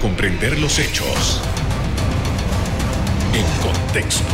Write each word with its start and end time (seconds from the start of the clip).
comprender 0.00 0.58
los 0.58 0.78
hechos 0.78 1.42
en 3.34 3.44
contexto. 3.62 4.32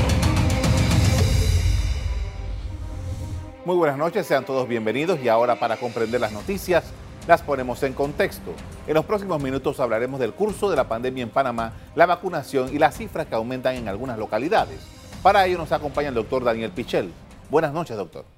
Muy 3.65 3.75
buenas 3.75 3.99
noches, 3.99 4.27
sean 4.27 4.45
todos 4.45 4.69
bienvenidos 4.69 5.19
y 5.21 5.29
ahora 5.29 5.59
para 5.59 5.77
comprender 5.77 6.21
las 6.21 6.31
noticias 6.31 6.85
las 7.27 7.43
ponemos 7.43 7.83
en 7.83 7.95
contexto. 7.95 8.53
En 8.87 8.95
los 8.95 9.05
próximos 9.05 9.43
minutos 9.43 9.81
hablaremos 9.81 10.21
del 10.21 10.35
curso 10.35 10.71
de 10.71 10.77
la 10.77 10.89
pandemia 10.89 11.25
en 11.25 11.31
Panamá, 11.31 11.73
la 11.97 12.07
vacunación 12.07 12.73
y 12.73 12.79
las 12.79 12.97
cifras 12.97 13.27
que 13.27 13.35
aumentan 13.35 13.75
en 13.75 13.89
algunas 13.89 14.19
localidades. 14.19 14.79
Para 15.21 15.47
ello 15.47 15.59
nos 15.59 15.73
acompaña 15.73 16.11
el 16.11 16.15
doctor 16.15 16.45
Daniel 16.45 16.71
Pichel. 16.71 17.13
Buenas 17.51 17.73
noches, 17.73 17.97
doctor. 17.97 18.36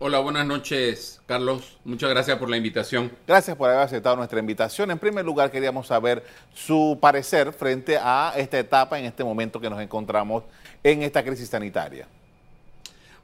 Hola, 0.00 0.18
buenas 0.18 0.44
noches, 0.44 1.20
Carlos. 1.24 1.78
Muchas 1.84 2.10
gracias 2.10 2.36
por 2.36 2.50
la 2.50 2.56
invitación. 2.56 3.12
Gracias 3.28 3.56
por 3.56 3.70
haber 3.70 3.82
aceptado 3.82 4.16
nuestra 4.16 4.40
invitación. 4.40 4.90
En 4.90 4.98
primer 4.98 5.24
lugar, 5.24 5.52
queríamos 5.52 5.86
saber 5.86 6.24
su 6.52 6.98
parecer 7.00 7.52
frente 7.52 7.96
a 7.96 8.32
esta 8.36 8.58
etapa, 8.58 8.98
en 8.98 9.04
este 9.04 9.22
momento 9.22 9.60
que 9.60 9.70
nos 9.70 9.80
encontramos 9.80 10.42
en 10.82 11.04
esta 11.04 11.22
crisis 11.22 11.48
sanitaria. 11.48 12.08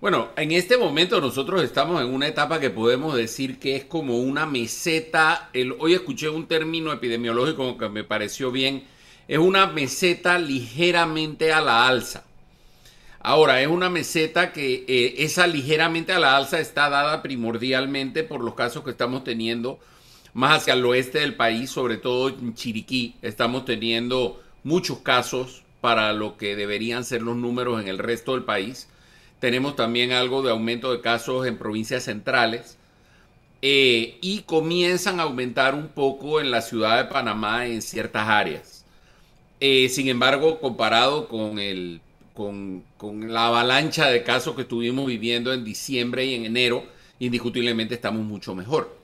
Bueno, 0.01 0.29
en 0.37 0.53
este 0.53 0.79
momento 0.79 1.21
nosotros 1.21 1.61
estamos 1.65 2.01
en 2.03 2.15
una 2.15 2.29
etapa 2.29 2.61
que 2.61 2.71
podemos 2.71 3.17
decir 3.17 3.59
que 3.59 3.75
es 3.75 3.85
como 3.85 4.19
una 4.19 4.47
meseta. 4.47 5.51
hoy 5.81 5.95
escuché 5.95 6.29
un 6.29 6.47
término 6.47 6.93
epidemiológico 6.93 7.77
que 7.79 7.89
me 7.89 8.05
pareció 8.05 8.53
bien. 8.53 8.85
Es 9.27 9.39
una 9.39 9.67
meseta 9.67 10.39
ligeramente 10.39 11.53
a 11.53 11.61
la 11.61 11.89
alza. 11.89 12.25
Ahora, 13.23 13.61
es 13.61 13.69
una 13.69 13.91
meseta 13.91 14.53
que 14.53 14.85
eh, 14.89 15.15
esa 15.19 15.47
ligeramente 15.47 16.13
a 16.13 16.19
la 16.19 16.37
alza 16.37 16.59
está 16.59 16.89
dada 16.89 17.23
primordialmente 17.23 18.25
por 18.25 18.43
los 18.43 18.55
casos 18.55 18.83
que 18.83 18.91
estamos 18.91 19.25
teniendo 19.25 19.79
más 20.33 20.63
hacia 20.63 20.73
el 20.75 20.85
oeste 20.87 21.19
del 21.21 21.35
país, 21.35 21.71
sobre 21.71 21.99
todo 21.99 22.31
en 22.31 22.55
Chiriquí. 22.55 23.17
Estamos 23.21 23.67
teniendo 23.67 24.43
muchos 24.65 25.01
casos 25.01 25.63
para 25.83 26.15
lo 26.15 26.39
que 26.39 26.57
deberían 26.57 27.05
ser 27.05 27.21
los 27.21 27.37
números 27.37 27.81
en 27.81 27.89
el 27.89 27.99
resto 27.99 28.33
del 28.33 28.45
país. 28.45 28.89
Tenemos 29.39 29.77
también 29.77 30.13
algo 30.13 30.43
de 30.43 30.51
aumento 30.51 30.91
de 30.93 31.03
casos 31.03 31.47
en 31.47 31.59
provincias 31.59 32.05
centrales. 32.05 32.79
Eh, 33.63 34.19
y 34.23 34.41
comienzan 34.43 35.21
a 35.21 35.25
aumentar 35.25 35.75
un 35.75 35.89
poco 35.89 36.41
en 36.41 36.51
la 36.51 36.63
ciudad 36.63 36.97
de 36.97 37.11
Panamá 37.11 37.67
en 37.67 37.83
ciertas 37.83 38.27
áreas. 38.27 38.87
Eh, 39.61 39.91
sin 39.91 40.09
embargo, 40.09 40.61
comparado 40.61 41.29
con 41.29 41.59
el 41.59 42.01
con, 42.97 43.33
la 43.33 43.49
avalancha 43.49 44.09
de 44.09 44.23
casos 44.23 44.55
que 44.55 44.63
estuvimos 44.63 45.07
viviendo 45.07 45.53
en 45.53 45.65
diciembre 45.65 46.25
y 46.25 46.35
en 46.35 46.47
enero, 46.47 46.85
indiscutiblemente 47.19 47.95
estamos 47.95 48.23
mucho 48.23 48.55
mejor. 48.55 48.97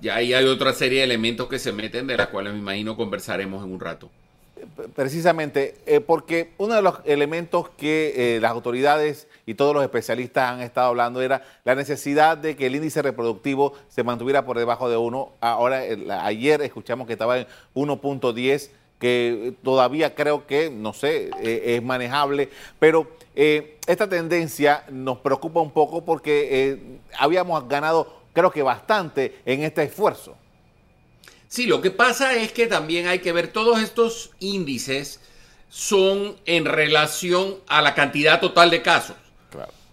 ya 0.00 0.16
ahí 0.16 0.34
hay 0.34 0.44
otra 0.46 0.72
serie 0.72 0.98
de 0.98 1.04
elementos 1.04 1.48
que 1.48 1.58
se 1.58 1.72
meten, 1.72 2.06
de 2.06 2.16
las 2.16 2.28
cuales 2.28 2.52
me 2.52 2.58
imagino 2.58 2.96
conversaremos 2.96 3.64
en 3.64 3.72
un 3.72 3.80
rato. 3.80 4.10
Precisamente, 4.94 5.76
eh, 5.86 6.00
porque 6.00 6.52
uno 6.58 6.74
de 6.74 6.82
los 6.82 7.00
elementos 7.04 7.68
que 7.70 8.36
eh, 8.36 8.40
las 8.40 8.50
autoridades 8.50 9.28
y 9.46 9.54
todos 9.54 9.74
los 9.74 9.82
especialistas 9.82 10.50
han 10.50 10.62
estado 10.62 10.88
hablando 10.88 11.20
era 11.20 11.42
la 11.64 11.74
necesidad 11.74 12.38
de 12.38 12.56
que 12.56 12.66
el 12.66 12.74
índice 12.74 13.02
reproductivo 13.02 13.74
se 13.88 14.02
mantuviera 14.02 14.46
por 14.46 14.58
debajo 14.58 14.88
de 14.88 14.96
uno. 14.96 15.32
Ahora, 15.40 15.82
ayer 16.22 16.62
escuchamos 16.62 17.06
que 17.06 17.12
estaba 17.12 17.38
en 17.38 17.46
1.10 17.74 18.70
que 18.98 19.54
todavía 19.62 20.14
creo 20.14 20.46
que, 20.46 20.70
no 20.70 20.92
sé, 20.92 21.30
eh, 21.42 21.76
es 21.76 21.82
manejable, 21.82 22.48
pero 22.78 23.16
eh, 23.36 23.78
esta 23.86 24.08
tendencia 24.08 24.84
nos 24.90 25.18
preocupa 25.18 25.60
un 25.60 25.72
poco 25.72 26.04
porque 26.04 26.48
eh, 26.50 27.00
habíamos 27.18 27.68
ganado, 27.68 28.22
creo 28.32 28.50
que 28.50 28.62
bastante 28.62 29.40
en 29.44 29.62
este 29.62 29.82
esfuerzo. 29.82 30.36
Sí, 31.48 31.66
lo 31.66 31.80
que 31.80 31.90
pasa 31.90 32.34
es 32.34 32.52
que 32.52 32.66
también 32.66 33.06
hay 33.06 33.20
que 33.20 33.32
ver 33.32 33.48
todos 33.48 33.80
estos 33.80 34.30
índices 34.40 35.20
son 35.68 36.36
en 36.46 36.64
relación 36.64 37.56
a 37.66 37.82
la 37.82 37.94
cantidad 37.94 38.40
total 38.40 38.70
de 38.70 38.82
casos. 38.82 39.16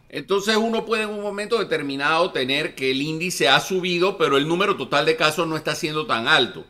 Entonces 0.10 0.58
uno 0.58 0.86
puede 0.86 1.04
en 1.04 1.10
un 1.10 1.22
momento 1.22 1.58
determinado 1.58 2.32
tener 2.32 2.76
que 2.76 2.92
el 2.92 3.02
índice 3.02 3.48
ha 3.48 3.62
subido, 3.62 4.18
pero 4.18 4.38
el 4.38 4.48
número 4.48 4.76
total 4.76 5.06
de 5.06 5.16
casos 5.16 5.48
no 5.48 5.56
está 5.56 5.74
siendo 5.74 6.06
tan 6.06 6.28
alto. 6.28 6.66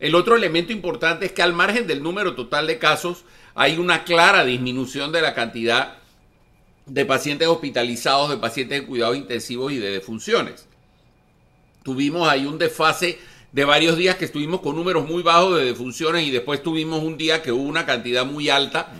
El 0.00 0.14
otro 0.14 0.36
elemento 0.36 0.72
importante 0.72 1.26
es 1.26 1.32
que 1.32 1.42
al 1.42 1.52
margen 1.52 1.86
del 1.86 2.02
número 2.02 2.34
total 2.34 2.66
de 2.66 2.78
casos 2.78 3.24
hay 3.54 3.78
una 3.78 4.04
clara 4.04 4.44
disminución 4.44 5.12
de 5.12 5.22
la 5.22 5.34
cantidad 5.34 5.98
de 6.86 7.04
pacientes 7.06 7.48
hospitalizados, 7.48 8.30
de 8.30 8.36
pacientes 8.36 8.80
en 8.80 8.86
cuidados 8.86 9.16
intensivos 9.16 9.72
y 9.72 9.78
de 9.78 9.90
defunciones. 9.90 10.66
Tuvimos 11.82 12.28
ahí 12.28 12.46
un 12.46 12.58
desfase 12.58 13.18
de 13.52 13.64
varios 13.64 13.96
días 13.96 14.16
que 14.16 14.24
estuvimos 14.24 14.60
con 14.60 14.74
números 14.74 15.08
muy 15.08 15.22
bajos 15.22 15.58
de 15.58 15.64
defunciones 15.64 16.26
y 16.26 16.30
después 16.30 16.62
tuvimos 16.62 17.02
un 17.02 17.16
día 17.16 17.42
que 17.42 17.52
hubo 17.52 17.62
una 17.62 17.86
cantidad 17.86 18.26
muy 18.26 18.48
alta 18.48 18.92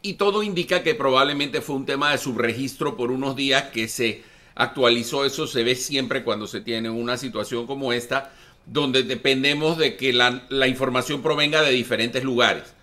y 0.00 0.14
todo 0.14 0.42
indica 0.42 0.82
que 0.82 0.94
probablemente 0.94 1.60
fue 1.60 1.76
un 1.76 1.84
tema 1.84 2.12
de 2.12 2.18
subregistro 2.18 2.96
por 2.96 3.10
unos 3.10 3.36
días 3.36 3.64
que 3.64 3.86
se 3.86 4.22
actualizó. 4.54 5.24
Eso 5.24 5.46
se 5.46 5.62
ve 5.62 5.74
siempre 5.74 6.24
cuando 6.24 6.46
se 6.46 6.60
tiene 6.60 6.88
una 6.88 7.18
situación 7.18 7.66
como 7.66 7.92
esta 7.92 8.32
donde 8.70 9.02
dependemos 9.02 9.78
de 9.78 9.96
que 9.96 10.12
la, 10.12 10.68
información 10.68 11.22
provenga 11.22 11.62
de 11.62 11.70
diferentes 11.70 12.22
lugares. 12.22 12.74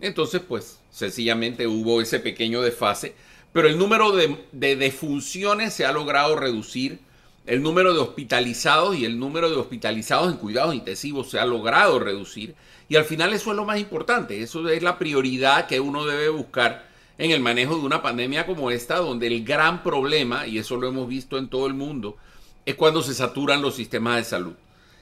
Entonces, 0.00 0.40
pues, 0.46 0.78
sencillamente 0.90 1.66
hubo 1.66 2.00
ese 2.00 2.20
pequeño 2.20 2.62
desfase, 2.62 3.14
pero 3.52 3.68
el 3.68 3.76
número 3.76 4.12
de, 4.12 4.36
de 4.52 4.76
defunciones 4.76 5.74
se 5.74 5.84
ha 5.84 5.92
logrado 5.92 6.36
reducir, 6.36 7.00
el 7.44 7.60
número 7.60 7.92
de 7.92 7.98
hospitalizados 7.98 8.96
y 8.96 9.04
el 9.04 9.18
número 9.18 9.50
de 9.50 9.56
hospitalizados 9.56 10.30
en 10.30 10.38
cuidados 10.38 10.76
intensivos 10.76 11.28
se 11.28 11.40
ha 11.40 11.44
logrado 11.44 11.98
reducir, 11.98 12.54
y 12.88 12.96
al 12.96 13.04
final 13.04 13.32
eso 13.32 13.50
es 13.50 13.56
lo 13.56 13.64
más 13.64 13.80
importante, 13.80 14.42
eso 14.42 14.68
es 14.68 14.82
la 14.82 14.98
prioridad 14.98 15.66
que 15.66 15.80
uno 15.80 16.04
debe 16.04 16.28
buscar 16.28 16.88
en 17.18 17.32
el 17.32 17.40
manejo 17.40 17.76
de 17.76 17.84
una 17.84 18.00
pandemia 18.00 18.46
como 18.46 18.70
esta, 18.70 18.96
donde 18.96 19.26
el 19.26 19.44
gran 19.44 19.82
problema, 19.82 20.46
y 20.46 20.58
eso 20.58 20.76
lo 20.76 20.88
hemos 20.88 21.08
visto 21.08 21.36
en 21.36 21.48
todo 21.48 21.66
el 21.66 21.74
mundo, 21.74 22.16
es 22.64 22.76
cuando 22.76 23.02
se 23.02 23.14
saturan 23.14 23.60
los 23.60 23.74
sistemas 23.74 24.16
de 24.18 24.24
salud 24.24 24.54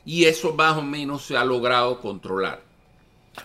y 0.05 0.25
eso 0.25 0.55
más 0.55 0.77
o 0.77 0.83
menos 0.83 1.25
se 1.25 1.37
ha 1.37 1.45
logrado 1.45 2.01
controlar. 2.01 2.61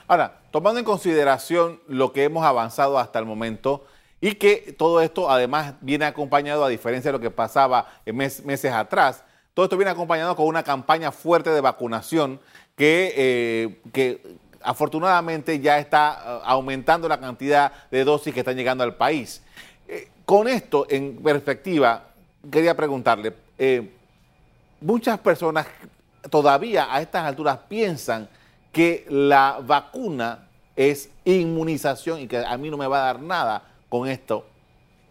Ahora, 0.07 0.39
tomando 0.51 0.79
en 0.79 0.85
consideración 0.85 1.79
lo 1.87 2.11
que 2.11 2.23
hemos 2.23 2.45
avanzado 2.45 2.97
hasta 2.97 3.19
el 3.19 3.25
momento 3.25 3.85
y 4.21 4.35
que 4.35 4.75
todo 4.77 5.01
esto 5.01 5.29
además 5.29 5.75
viene 5.81 6.05
acompañado, 6.05 6.63
a 6.63 6.69
diferencia 6.69 7.09
de 7.09 7.17
lo 7.17 7.21
que 7.21 7.31
pasaba 7.31 7.87
meses 8.05 8.71
atrás, 8.71 9.23
todo 9.53 9.65
esto 9.65 9.77
viene 9.77 9.91
acompañado 9.91 10.35
con 10.35 10.47
una 10.47 10.63
campaña 10.63 11.11
fuerte 11.11 11.49
de 11.49 11.61
vacunación 11.61 12.39
que, 12.75 13.13
eh, 13.15 13.81
que 13.93 14.21
afortunadamente 14.61 15.59
ya 15.59 15.79
está 15.79 16.21
eh, 16.25 16.39
aumentando 16.43 17.07
la 17.07 17.19
cantidad 17.19 17.71
de 17.89 18.03
dosis 18.03 18.33
que 18.33 18.41
están 18.41 18.57
llegando 18.57 18.83
al 18.83 18.95
país. 18.95 19.41
Eh, 19.87 20.09
con 20.25 20.47
esto 20.47 20.87
en 20.89 21.17
perspectiva, 21.23 22.07
quería 22.51 22.75
preguntarle, 22.75 23.33
muchas 24.81 25.17
personas 25.19 25.65
todavía 26.29 26.93
a 26.93 27.01
estas 27.01 27.25
alturas 27.25 27.59
piensan 27.67 28.29
que 28.71 29.05
la 29.09 29.59
vacuna 29.65 30.49
es 30.75 31.09
inmunización 31.23 32.21
y 32.21 32.27
que 32.27 32.37
a 32.37 32.57
mí 32.57 32.69
no 32.69 32.77
me 32.77 32.87
va 32.87 33.03
a 33.03 33.05
dar 33.05 33.21
nada 33.21 33.63
con 33.89 34.07
esto. 34.07 34.45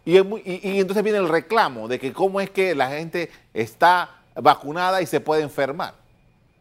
Y, 0.04 0.16
entonces 0.16 1.02
viene 1.02 1.18
el 1.18 1.28
reclamo 1.28 1.88
de 1.88 1.98
que 1.98 2.12
cómo 2.12 2.40
es 2.40 2.50
que 2.50 2.74
la 2.74 2.90
gente 2.90 3.30
está 3.54 4.20
vacunada 4.34 5.00
y 5.00 5.06
se 5.06 5.20
puede 5.20 5.42
enfermar. 5.42 5.94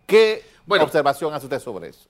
¿Qué 0.07 0.43
observación 0.67 1.33
hace 1.33 1.47
usted 1.47 1.59
sobre 1.59 1.89
eso? 1.89 2.07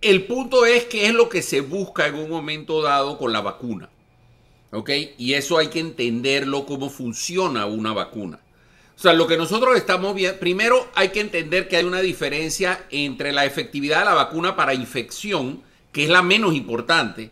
El 0.00 0.26
punto 0.26 0.64
es 0.64 0.84
que 0.84 1.06
es 1.06 1.12
lo 1.12 1.28
que 1.28 1.42
se 1.42 1.60
busca 1.60 2.06
en 2.06 2.14
un 2.14 2.30
momento 2.30 2.80
dado 2.80 3.18
con 3.18 3.32
la 3.32 3.42
vacuna. 3.42 3.90
¿Ok? 4.72 4.90
Y 5.18 5.34
eso 5.34 5.58
hay 5.58 5.68
que 5.68 5.80
entenderlo, 5.80 6.64
cómo 6.64 6.88
funciona 6.88 7.66
una 7.66 7.92
vacuna. 7.92 8.38
O 9.00 9.02
sea, 9.02 9.14
lo 9.14 9.26
que 9.26 9.38
nosotros 9.38 9.78
estamos 9.78 10.14
viendo, 10.14 10.38
primero 10.38 10.86
hay 10.94 11.08
que 11.08 11.20
entender 11.20 11.68
que 11.68 11.78
hay 11.78 11.84
una 11.86 12.02
diferencia 12.02 12.84
entre 12.90 13.32
la 13.32 13.46
efectividad 13.46 14.00
de 14.00 14.04
la 14.04 14.12
vacuna 14.12 14.56
para 14.56 14.74
infección, 14.74 15.62
que 15.90 16.04
es 16.04 16.10
la 16.10 16.20
menos 16.20 16.54
importante, 16.54 17.30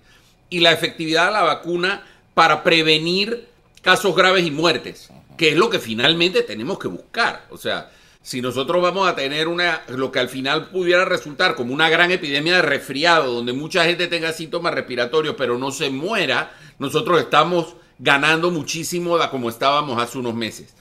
y 0.49 0.61
la 0.61 0.73
efectividad 0.73 1.27
de 1.27 1.33
la 1.33 1.43
vacuna 1.43 2.07
para 2.33 2.65
prevenir 2.65 3.49
casos 3.83 4.17
graves 4.17 4.47
y 4.47 4.51
muertes, 4.51 5.11
que 5.37 5.51
es 5.51 5.57
lo 5.59 5.69
que 5.69 5.79
finalmente 5.79 6.41
tenemos 6.41 6.79
que 6.79 6.89
buscar. 6.89 7.45
O 7.51 7.59
sea, 7.59 7.91
si 8.23 8.41
nosotros 8.41 8.81
vamos 8.83 9.07
a 9.07 9.15
tener 9.15 9.47
una, 9.47 9.83
lo 9.89 10.11
que 10.11 10.21
al 10.21 10.31
final 10.31 10.71
pudiera 10.71 11.05
resultar 11.05 11.55
como 11.55 11.75
una 11.75 11.91
gran 11.91 12.11
epidemia 12.11 12.57
de 12.57 12.63
resfriado, 12.63 13.35
donde 13.35 13.53
mucha 13.53 13.85
gente 13.85 14.07
tenga 14.07 14.33
síntomas 14.33 14.73
respiratorios 14.73 15.35
pero 15.37 15.59
no 15.59 15.71
se 15.71 15.91
muera, 15.91 16.51
nosotros 16.79 17.21
estamos 17.21 17.75
ganando 17.99 18.51
muchísimo 18.51 19.19
de 19.19 19.29
como 19.29 19.51
estábamos 19.51 20.03
hace 20.03 20.17
unos 20.17 20.35
meses. 20.35 20.78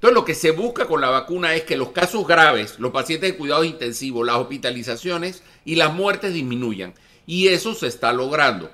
Entonces, 0.00 0.14
lo 0.14 0.24
que 0.24 0.34
se 0.34 0.52
busca 0.52 0.86
con 0.86 1.02
la 1.02 1.10
vacuna 1.10 1.54
es 1.54 1.64
que 1.64 1.76
los 1.76 1.90
casos 1.90 2.26
graves, 2.26 2.78
los 2.78 2.90
pacientes 2.90 3.32
de 3.32 3.36
cuidados 3.36 3.66
intensivos, 3.66 4.26
las 4.26 4.36
hospitalizaciones 4.36 5.42
y 5.66 5.74
las 5.74 5.92
muertes 5.92 6.32
disminuyan. 6.32 6.94
Y 7.26 7.48
eso 7.48 7.74
se 7.74 7.88
está 7.88 8.10
logrando. 8.14 8.70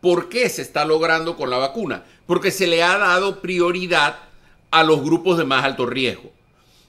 ¿Por 0.00 0.28
qué 0.28 0.48
se 0.48 0.62
está 0.62 0.84
logrando 0.84 1.36
con 1.36 1.48
la 1.48 1.58
vacuna? 1.58 2.02
Porque 2.26 2.50
se 2.50 2.66
le 2.66 2.82
ha 2.82 2.98
dado 2.98 3.40
prioridad 3.40 4.18
a 4.72 4.82
los 4.82 5.00
grupos 5.00 5.38
de 5.38 5.44
más 5.44 5.64
alto 5.64 5.86
riesgo. 5.86 6.32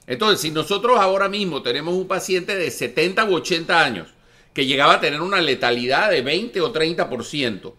Entonces, 0.08 0.40
si 0.40 0.50
nosotros 0.50 0.98
ahora 0.98 1.28
mismo 1.28 1.62
tenemos 1.62 1.94
un 1.94 2.08
paciente 2.08 2.56
de 2.56 2.72
70 2.72 3.24
u 3.24 3.36
80 3.36 3.84
años 3.84 4.08
que 4.52 4.66
llegaba 4.66 4.94
a 4.94 5.00
tener 5.00 5.20
una 5.20 5.40
letalidad 5.40 6.10
de 6.10 6.22
20 6.22 6.60
o 6.60 6.72
30%. 6.72 7.72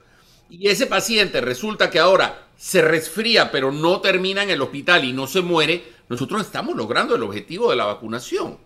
Y 0.50 0.70
ese 0.70 0.88
paciente 0.88 1.42
resulta 1.42 1.90
que 1.90 2.00
ahora 2.00 2.48
se 2.58 2.82
resfría, 2.82 3.52
pero 3.52 3.72
no 3.72 4.02
termina 4.02 4.44
en 4.44 4.50
el 4.50 4.62
hospital 4.62 5.04
y 5.04 5.14
no 5.14 5.28
se 5.28 5.42
muere, 5.42 5.97
nosotros 6.10 6.42
estamos 6.42 6.76
logrando 6.76 7.16
el 7.16 7.24
objetivo 7.24 7.70
de 7.70 7.76
la 7.76 7.86
vacunación. 7.86 8.58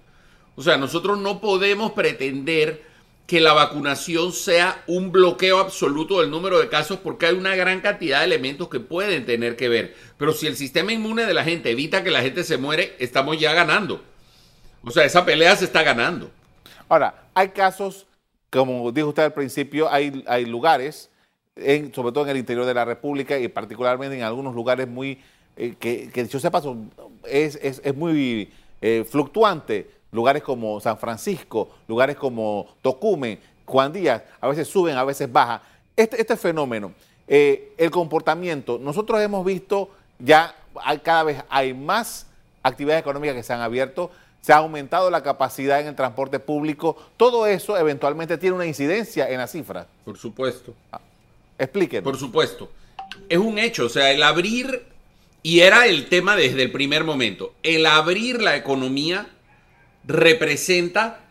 O 0.56 0.62
sea, 0.62 0.78
nosotros 0.78 1.18
no 1.18 1.40
podemos 1.42 1.94
pretender 1.94 2.84
que 3.26 3.40
la 3.40 3.54
vacunación 3.54 4.34
sea 4.34 4.84
un 4.88 5.12
bloqueo 5.12 5.60
absoluto 5.60 6.20
del 6.20 6.30
número 6.30 6.60
de 6.60 6.68
casos 6.68 7.00
porque 7.00 7.28
hay 7.28 7.36
una 7.36 7.56
gran 7.56 7.80
cantidad 7.80 8.20
de 8.20 8.26
elementos 8.26 8.68
que 8.68 8.82
pueden 8.82 9.26
tener 9.26 9.56
que 9.56 9.70
ver. 9.70 9.96
Pero 10.18 10.34
si 10.34 10.48
el 10.48 10.58
sistema 10.58 10.92
inmune 10.92 11.26
de 11.26 11.34
la 11.34 11.44
gente 11.44 11.72
evita 11.72 12.04
que 12.04 12.12
la 12.12 12.22
gente 12.22 12.44
se 12.44 12.58
muere, 12.58 12.96
estamos 13.00 13.40
ya 13.40 13.54
ganando. 13.54 14.04
O 14.84 14.92
sea, 14.92 15.06
esa 15.06 15.24
pelea 15.24 15.56
se 15.56 15.66
está 15.66 15.84
ganando. 15.84 16.30
Ahora, 16.90 17.30
hay 17.34 17.50
casos, 17.50 18.06
como 18.50 18.92
dijo 18.92 19.08
usted 19.08 19.24
al 19.24 19.34
principio, 19.34 19.90
hay, 19.90 20.26
hay 20.28 20.46
lugares, 20.46 21.10
sobre 21.56 22.12
todo 22.12 22.26
en 22.26 22.32
el 22.32 22.38
interior 22.38 22.66
de 22.66 22.74
la 22.74 22.84
República 22.84 23.40
y 23.40 23.48
particularmente 23.48 24.18
en 24.18 24.24
algunos 24.24 24.54
lugares 24.54 24.90
muy, 24.90 25.22
eh, 25.56 25.76
que, 25.80 26.10
que 26.10 26.28
yo 26.28 26.40
sepa, 26.40 26.62
es, 27.26 27.56
es, 27.62 27.96
muy 27.96 28.52
eh, 28.82 29.06
fluctuante. 29.10 30.02
Lugares 30.12 30.44
como 30.44 30.82
San 30.82 30.98
Francisco, 30.98 31.70
lugares 31.88 32.18
como 32.18 32.76
Tocumen, 32.82 33.40
Juan 33.66 33.94
Díaz, 33.94 34.24
a 34.42 34.50
veces 34.50 34.68
suben, 34.68 34.98
a 34.98 35.06
veces 35.06 35.32
bajan. 35.32 35.62
Este, 35.96 36.20
este 36.20 36.36
fenómeno, 36.36 36.94
eh, 37.28 37.74
el 37.78 37.90
comportamiento, 37.92 38.78
nosotros 38.78 39.22
hemos 39.22 39.46
visto 39.46 39.90
ya 40.20 40.56
hay, 40.76 41.00
cada 41.00 41.24
vez 41.24 41.44
hay 41.50 41.74
más 41.74 42.28
actividades 42.64 43.02
económicas 43.02 43.36
que 43.36 43.44
se 43.44 43.54
han 43.54 43.62
abierto, 43.62 44.12
se 44.42 44.54
ha 44.54 44.58
aumentado 44.58 45.10
la 45.10 45.24
capacidad 45.24 45.80
en 45.80 45.88
el 45.88 45.96
transporte 45.96 46.40
público, 46.40 46.98
todo 47.18 47.46
eso 47.48 47.78
eventualmente 47.78 48.38
tiene 48.38 48.56
una 48.56 48.66
incidencia 48.66 49.30
en 49.30 49.38
las 49.38 49.52
cifras. 49.52 49.88
Por 50.04 50.18
supuesto. 50.18 50.74
Ah, 50.92 51.02
explíquenos. 51.58 52.04
Por 52.04 52.18
supuesto. 52.18 52.70
Es 53.30 53.38
un 53.38 53.58
hecho, 53.60 53.86
o 53.86 53.90
sea, 53.90 54.12
el 54.12 54.24
abrir, 54.24 54.86
y 55.44 55.60
era 55.62 55.88
el 55.88 56.08
tema 56.08 56.36
desde 56.36 56.64
el 56.64 56.72
primer 56.72 57.04
momento, 57.04 57.56
el 57.64 57.86
abrir 57.86 58.42
la 58.42 58.56
economía 58.56 59.28
representa 60.06 61.22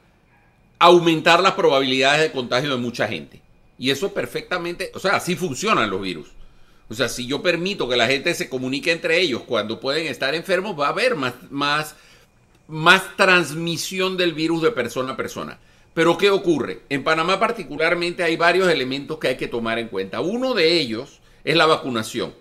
aumentar 0.78 1.40
las 1.40 1.52
probabilidades 1.52 2.22
de 2.22 2.32
contagio 2.32 2.70
de 2.70 2.76
mucha 2.76 3.06
gente. 3.06 3.40
Y 3.78 3.90
eso 3.90 4.06
es 4.06 4.12
perfectamente, 4.12 4.90
o 4.94 4.98
sea, 4.98 5.16
así 5.16 5.36
funcionan 5.36 5.90
los 5.90 6.00
virus. 6.00 6.28
O 6.88 6.94
sea, 6.94 7.08
si 7.08 7.26
yo 7.26 7.40
permito 7.40 7.88
que 7.88 7.96
la 7.96 8.06
gente 8.06 8.34
se 8.34 8.48
comunique 8.48 8.90
entre 8.90 9.20
ellos 9.20 9.42
cuando 9.46 9.78
pueden 9.78 10.06
estar 10.06 10.34
enfermos, 10.34 10.78
va 10.78 10.86
a 10.86 10.90
haber 10.90 11.14
más, 11.14 11.34
más 11.50 11.94
más 12.70 13.16
transmisión 13.16 14.16
del 14.16 14.32
virus 14.32 14.62
de 14.62 14.70
persona 14.70 15.12
a 15.12 15.16
persona. 15.16 15.58
Pero 15.92 16.16
¿qué 16.16 16.30
ocurre? 16.30 16.82
En 16.88 17.02
Panamá 17.02 17.40
particularmente 17.40 18.22
hay 18.22 18.36
varios 18.36 18.68
elementos 18.70 19.18
que 19.18 19.28
hay 19.28 19.36
que 19.36 19.48
tomar 19.48 19.78
en 19.78 19.88
cuenta. 19.88 20.20
Uno 20.20 20.54
de 20.54 20.80
ellos 20.80 21.20
es 21.44 21.56
la 21.56 21.66
vacunación. 21.66 22.32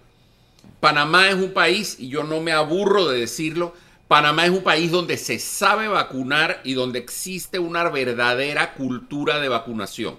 Panamá 0.79 1.29
es 1.29 1.35
un 1.35 1.51
país, 1.51 1.97
y 2.00 2.09
yo 2.09 2.23
no 2.23 2.41
me 2.41 2.51
aburro 2.51 3.07
de 3.07 3.19
decirlo, 3.19 3.73
Panamá 4.07 4.45
es 4.45 4.51
un 4.51 4.63
país 4.63 4.91
donde 4.91 5.17
se 5.17 5.38
sabe 5.38 5.88
vacunar 5.88 6.61
y 6.63 6.73
donde 6.73 7.00
existe 7.00 7.59
una 7.59 7.88
verdadera 7.89 8.73
cultura 8.73 9.39
de 9.39 9.50
vacunación. 9.50 10.17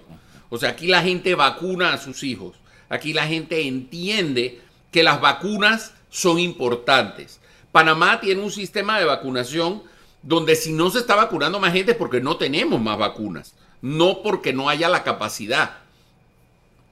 O 0.49 0.57
sea, 0.57 0.69
aquí 0.69 0.87
la 0.87 1.01
gente 1.01 1.35
vacuna 1.35 1.93
a 1.93 1.97
sus 1.97 2.23
hijos. 2.23 2.55
Aquí 2.89 3.13
la 3.13 3.27
gente 3.27 3.67
entiende 3.67 4.61
que 4.91 5.03
las 5.03 5.19
vacunas 5.19 5.93
son 6.09 6.39
importantes. 6.39 7.39
Panamá 7.71 8.19
tiene 8.19 8.41
un 8.41 8.51
sistema 8.51 8.99
de 8.99 9.05
vacunación 9.05 9.83
donde 10.23 10.55
si 10.55 10.73
no 10.73 10.89
se 10.89 10.99
está 10.99 11.15
vacunando 11.15 11.59
más 11.59 11.73
gente 11.73 11.93
es 11.93 11.97
porque 11.97 12.21
no 12.21 12.37
tenemos 12.37 12.79
más 12.79 12.97
vacunas, 12.97 13.55
no 13.81 14.21
porque 14.21 14.53
no 14.53 14.69
haya 14.69 14.89
la 14.89 15.03
capacidad. 15.03 15.77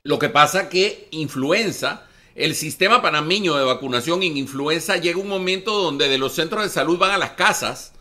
Lo 0.03 0.17
que 0.19 0.29
pasa 0.29 0.69
que 0.69 1.07
influenza, 1.11 2.07
el 2.35 2.55
sistema 2.55 3.01
panameño 3.01 3.55
de 3.55 3.65
vacunación 3.65 4.23
en 4.23 4.37
influenza 4.37 4.97
llega 4.97 5.19
un 5.19 5.27
momento 5.27 5.73
donde 5.73 6.07
de 6.07 6.17
los 6.17 6.33
centros 6.33 6.63
de 6.63 6.69
salud 6.69 6.97
van 6.97 7.11
a 7.11 7.17
las 7.17 7.31
casas 7.31 7.93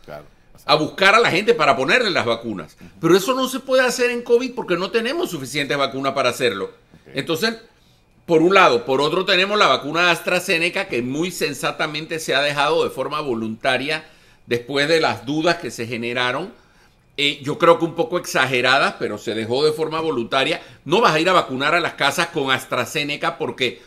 a 0.65 0.75
buscar 0.75 1.15
a 1.15 1.19
la 1.19 1.31
gente 1.31 1.53
para 1.53 1.75
ponerle 1.75 2.09
las 2.09 2.25
vacunas. 2.25 2.77
Pero 3.01 3.15
eso 3.15 3.33
no 3.33 3.47
se 3.47 3.59
puede 3.59 3.81
hacer 3.81 4.11
en 4.11 4.21
COVID 4.21 4.53
porque 4.53 4.77
no 4.77 4.91
tenemos 4.91 5.31
suficientes 5.31 5.77
vacunas 5.77 6.13
para 6.13 6.29
hacerlo. 6.29 6.71
Entonces, 7.13 7.57
por 8.25 8.41
un 8.41 8.53
lado, 8.53 8.85
por 8.85 9.01
otro 9.01 9.25
tenemos 9.25 9.57
la 9.57 9.67
vacuna 9.67 10.11
AstraZeneca 10.11 10.87
que 10.87 11.01
muy 11.01 11.31
sensatamente 11.31 12.19
se 12.19 12.35
ha 12.35 12.41
dejado 12.41 12.83
de 12.83 12.91
forma 12.91 13.21
voluntaria 13.21 14.05
después 14.45 14.87
de 14.87 14.99
las 14.99 15.25
dudas 15.25 15.57
que 15.57 15.71
se 15.71 15.87
generaron, 15.87 16.51
eh, 17.17 17.39
yo 17.43 17.57
creo 17.57 17.77
que 17.77 17.85
un 17.85 17.95
poco 17.95 18.17
exageradas, 18.17 18.95
pero 18.97 19.17
se 19.17 19.35
dejó 19.35 19.65
de 19.65 19.73
forma 19.73 19.99
voluntaria. 19.99 20.61
No 20.85 21.01
vas 21.01 21.13
a 21.13 21.19
ir 21.19 21.27
a 21.27 21.33
vacunar 21.33 21.75
a 21.75 21.81
las 21.81 21.95
casas 21.95 22.27
con 22.27 22.49
AstraZeneca 22.49 23.37
porque 23.37 23.81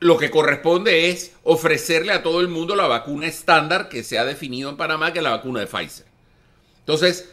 lo 0.00 0.16
que 0.16 0.30
corresponde 0.30 1.10
es 1.10 1.32
ofrecerle 1.44 2.12
a 2.12 2.22
todo 2.22 2.40
el 2.40 2.48
mundo 2.48 2.74
la 2.74 2.86
vacuna 2.86 3.26
estándar 3.26 3.88
que 3.88 4.02
se 4.02 4.18
ha 4.18 4.24
definido 4.24 4.70
en 4.70 4.76
Panamá, 4.76 5.12
que 5.12 5.18
es 5.18 5.22
la 5.22 5.30
vacuna 5.30 5.60
de 5.60 5.66
Pfizer. 5.66 6.06
Entonces, 6.80 7.30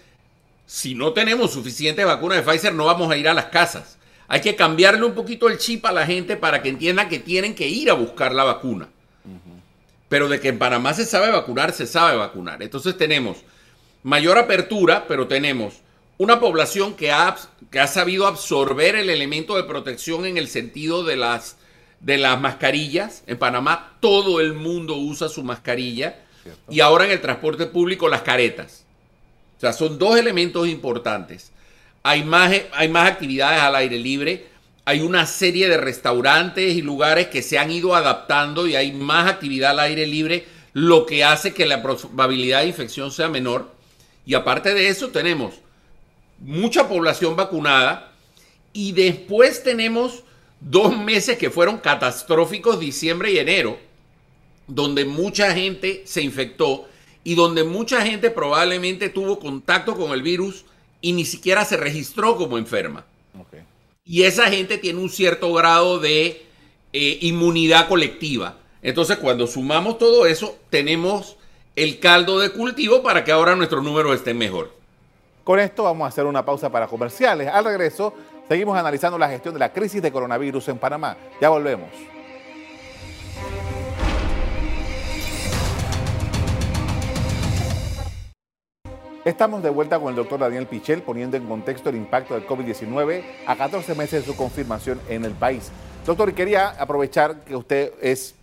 si 0.65 0.93
no 0.93 1.13
tenemos 1.13 1.53
suficiente 1.53 2.03
vacuna 2.03 2.35
de 2.35 2.41
Pfizer, 2.43 2.73
no 2.73 2.85
vamos 2.85 3.09
a 3.09 3.17
ir 3.17 3.29
a 3.29 3.33
las 3.33 3.45
casas. 3.45 3.97
Hay 4.27 4.41
que 4.41 4.57
cambiarle 4.57 5.05
un 5.05 5.15
poquito 5.15 5.47
el 5.47 5.57
chip 5.57 5.85
a 5.85 5.93
la 5.93 6.05
gente 6.05 6.35
para 6.35 6.61
que 6.61 6.67
entienda 6.67 7.07
que 7.07 7.19
tienen 7.19 7.55
que 7.55 7.67
ir 7.67 7.89
a 7.89 7.93
buscar 7.93 8.33
la 8.33 8.43
vacuna. 8.43 8.89
Pero 10.09 10.27
de 10.27 10.39
que 10.39 10.49
en 10.49 10.59
Panamá 10.59 10.93
se 10.93 11.05
sabe 11.05 11.31
vacunar, 11.31 11.71
se 11.71 11.87
sabe 11.87 12.17
vacunar. 12.17 12.61
Entonces 12.61 12.97
tenemos 12.97 13.37
mayor 14.03 14.37
apertura, 14.37 15.05
pero 15.07 15.27
tenemos 15.27 15.81
una 16.17 16.39
población 16.39 16.95
que 16.95 17.11
ha, 17.11 17.35
que 17.71 17.79
ha 17.79 17.87
sabido 17.87 18.27
absorber 18.27 18.95
el 18.95 19.09
elemento 19.09 19.55
de 19.55 19.63
protección 19.63 20.25
en 20.25 20.37
el 20.37 20.47
sentido 20.47 21.03
de 21.03 21.15
las, 21.15 21.56
de 21.99 22.17
las 22.17 22.39
mascarillas. 22.39 23.23
En 23.27 23.38
Panamá 23.38 23.97
todo 23.99 24.39
el 24.39 24.53
mundo 24.53 24.95
usa 24.95 25.29
su 25.29 25.44
mascarilla. 25.44 26.15
Y 26.69 26.79
ahora 26.79 27.05
en 27.05 27.11
el 27.11 27.21
transporte 27.21 27.65
público 27.65 28.07
las 28.07 28.21
caretas. 28.21 28.85
O 29.57 29.59
sea, 29.59 29.73
son 29.73 29.97
dos 29.97 30.17
elementos 30.17 30.67
importantes. 30.67 31.51
Hay 32.03 32.23
más, 32.23 32.53
hay 32.73 32.88
más 32.88 33.09
actividades 33.09 33.59
al 33.59 33.75
aire 33.75 33.99
libre 33.99 34.47
hay 34.88 35.01
una 35.01 35.25
serie 35.25 35.67
de 35.67 35.75
restaurantes 35.75 36.73
y 36.73 36.81
lugares 36.81 37.27
que 37.27 37.41
se 37.41 37.59
han 37.59 37.69
ido 37.69 37.94
adaptando 37.94 38.67
y 38.67 38.77
hay 38.77 38.94
más 38.94 39.29
actividad 39.29 39.71
al 39.71 39.81
aire 39.81 40.07
libre, 40.07 40.45
lo 40.71 41.05
que 41.05 41.25
hace 41.25 41.53
que 41.53 41.65
la 41.65 41.81
probabilidad 41.83 42.61
de 42.61 42.67
infección 42.67 43.11
sea 43.11 43.27
menor. 43.27 43.69
Y 44.25 44.33
aparte 44.33 44.73
de 44.73 44.88
eso 44.88 45.09
tenemos 45.09 45.55
mucha 46.39 46.88
población 46.88 47.35
vacunada 47.35 48.13
y 48.71 48.94
después 48.94 49.61
tenemos 49.61 50.23
dos 50.59 50.97
meses 50.97 51.37
que 51.37 51.49
fueron 51.49 51.78
catastróficos, 51.78 52.80
diciembre 52.80 53.31
y 53.31 53.40
enero, 53.40 53.78
donde 54.68 55.06
mucha 55.06 55.54
gente 55.54 56.04
se 56.06 56.21
infectó 56.21 56.87
y 57.23 57.35
donde 57.35 57.64
mucha 57.64 58.02
gente 58.02 58.30
probablemente 58.31 59.09
tuvo 59.09 59.40
contacto 59.40 59.95
con 59.95 60.11
el 60.11 60.21
virus 60.21 60.66
y 61.02 61.14
ni 61.14 61.26
siquiera 61.26 61.66
se 61.66 61.78
registró 61.78 62.35
como 62.37 62.57
enferma. 62.57 63.06
Y 64.06 64.23
esa 64.23 64.49
gente 64.49 64.78
tiene 64.78 65.02
un 65.02 65.09
cierto 65.09 65.52
grado 65.52 65.99
de 65.99 66.45
eh, 66.94 67.18
inmunidad 67.21 67.90
colectiva. 67.90 68.57
Entonces, 68.81 69.18
cuando 69.18 69.47
sumamos 69.47 69.97
todo 69.97 70.26
eso, 70.26 70.57
tenemos 70.69 71.35
el 71.76 71.99
caldo 71.99 72.40
de 72.40 72.52
cultivo 72.52 73.04
para 73.04 73.26
que 73.26 73.33
ahora 73.33 73.56
nuestros 73.57 73.83
números 73.83 74.16
estén 74.16 74.37
mejor. 74.37 74.73
Con 75.44 75.59
esto 75.59 75.83
vamos 75.83 76.06
a 76.06 76.07
hacer 76.09 76.26
una 76.26 76.45
pausa 76.45 76.71
para 76.71 76.87
comerciales. 76.87 77.49
Al 77.49 77.66
regreso, 77.66 78.14
seguimos 78.47 78.77
analizando 78.77 79.18
la 79.18 79.30
gestión 79.30 79.54
de 79.54 79.59
la 79.59 79.71
crisis 79.71 80.01
de 80.01 80.11
coronavirus 80.11 80.69
en 80.69 80.77
Panamá. 80.77 81.18
Ya 81.42 81.49
volvemos. 81.49 81.89
Estamos 89.25 89.61
de 89.61 89.69
vuelta 89.69 89.99
con 89.99 90.09
el 90.09 90.16
doctor 90.16 90.39
Daniel 90.39 90.68
Pichel 90.68 91.01
poniendo 91.01 91.35
en 91.35 91.45
contexto 91.45 91.89
el 91.89 91.97
impacto 91.97 92.33
del 92.33 92.47
COVID-19 92.47 93.23
a 93.45 93.57
14 93.57 93.94
meses 93.94 94.25
de 94.25 94.31
su 94.31 94.37
confirmación 94.37 95.01
en 95.09 95.25
el 95.25 95.33
país. 95.33 95.69
Doctor, 96.06 96.33
quería 96.33 96.69
aprovechar 96.69 97.42
que 97.42 97.54
usted 97.54 97.92
es 98.01 98.35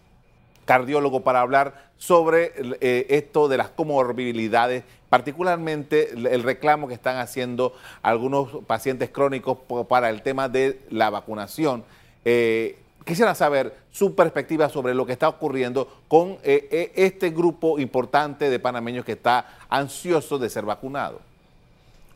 cardiólogo 0.66 1.20
para 1.20 1.40
hablar 1.40 1.90
sobre 1.96 2.52
eh, 2.82 3.06
esto 3.08 3.48
de 3.48 3.56
las 3.56 3.70
comorbilidades, 3.70 4.84
particularmente 5.14 6.10
el 6.10 6.42
reclamo 6.42 6.88
que 6.88 6.94
están 6.94 7.18
haciendo 7.18 7.72
algunos 8.02 8.48
pacientes 8.66 9.10
crónicos 9.10 9.58
para 9.88 10.10
el 10.10 10.22
tema 10.22 10.48
de 10.48 10.80
la 10.90 11.08
vacunación. 11.08 11.84
Eh, 12.24 12.78
Quisiera 13.06 13.32
saber 13.36 13.76
su 13.92 14.16
perspectiva 14.16 14.68
sobre 14.68 14.92
lo 14.92 15.06
que 15.06 15.12
está 15.12 15.28
ocurriendo 15.28 16.00
con 16.08 16.38
eh, 16.42 16.66
eh, 16.68 16.92
este 16.96 17.30
grupo 17.30 17.78
importante 17.78 18.50
de 18.50 18.58
panameños 18.58 19.04
que 19.04 19.12
está 19.12 19.56
ansioso 19.68 20.36
de 20.36 20.50
ser 20.50 20.64
vacunado. 20.64 21.20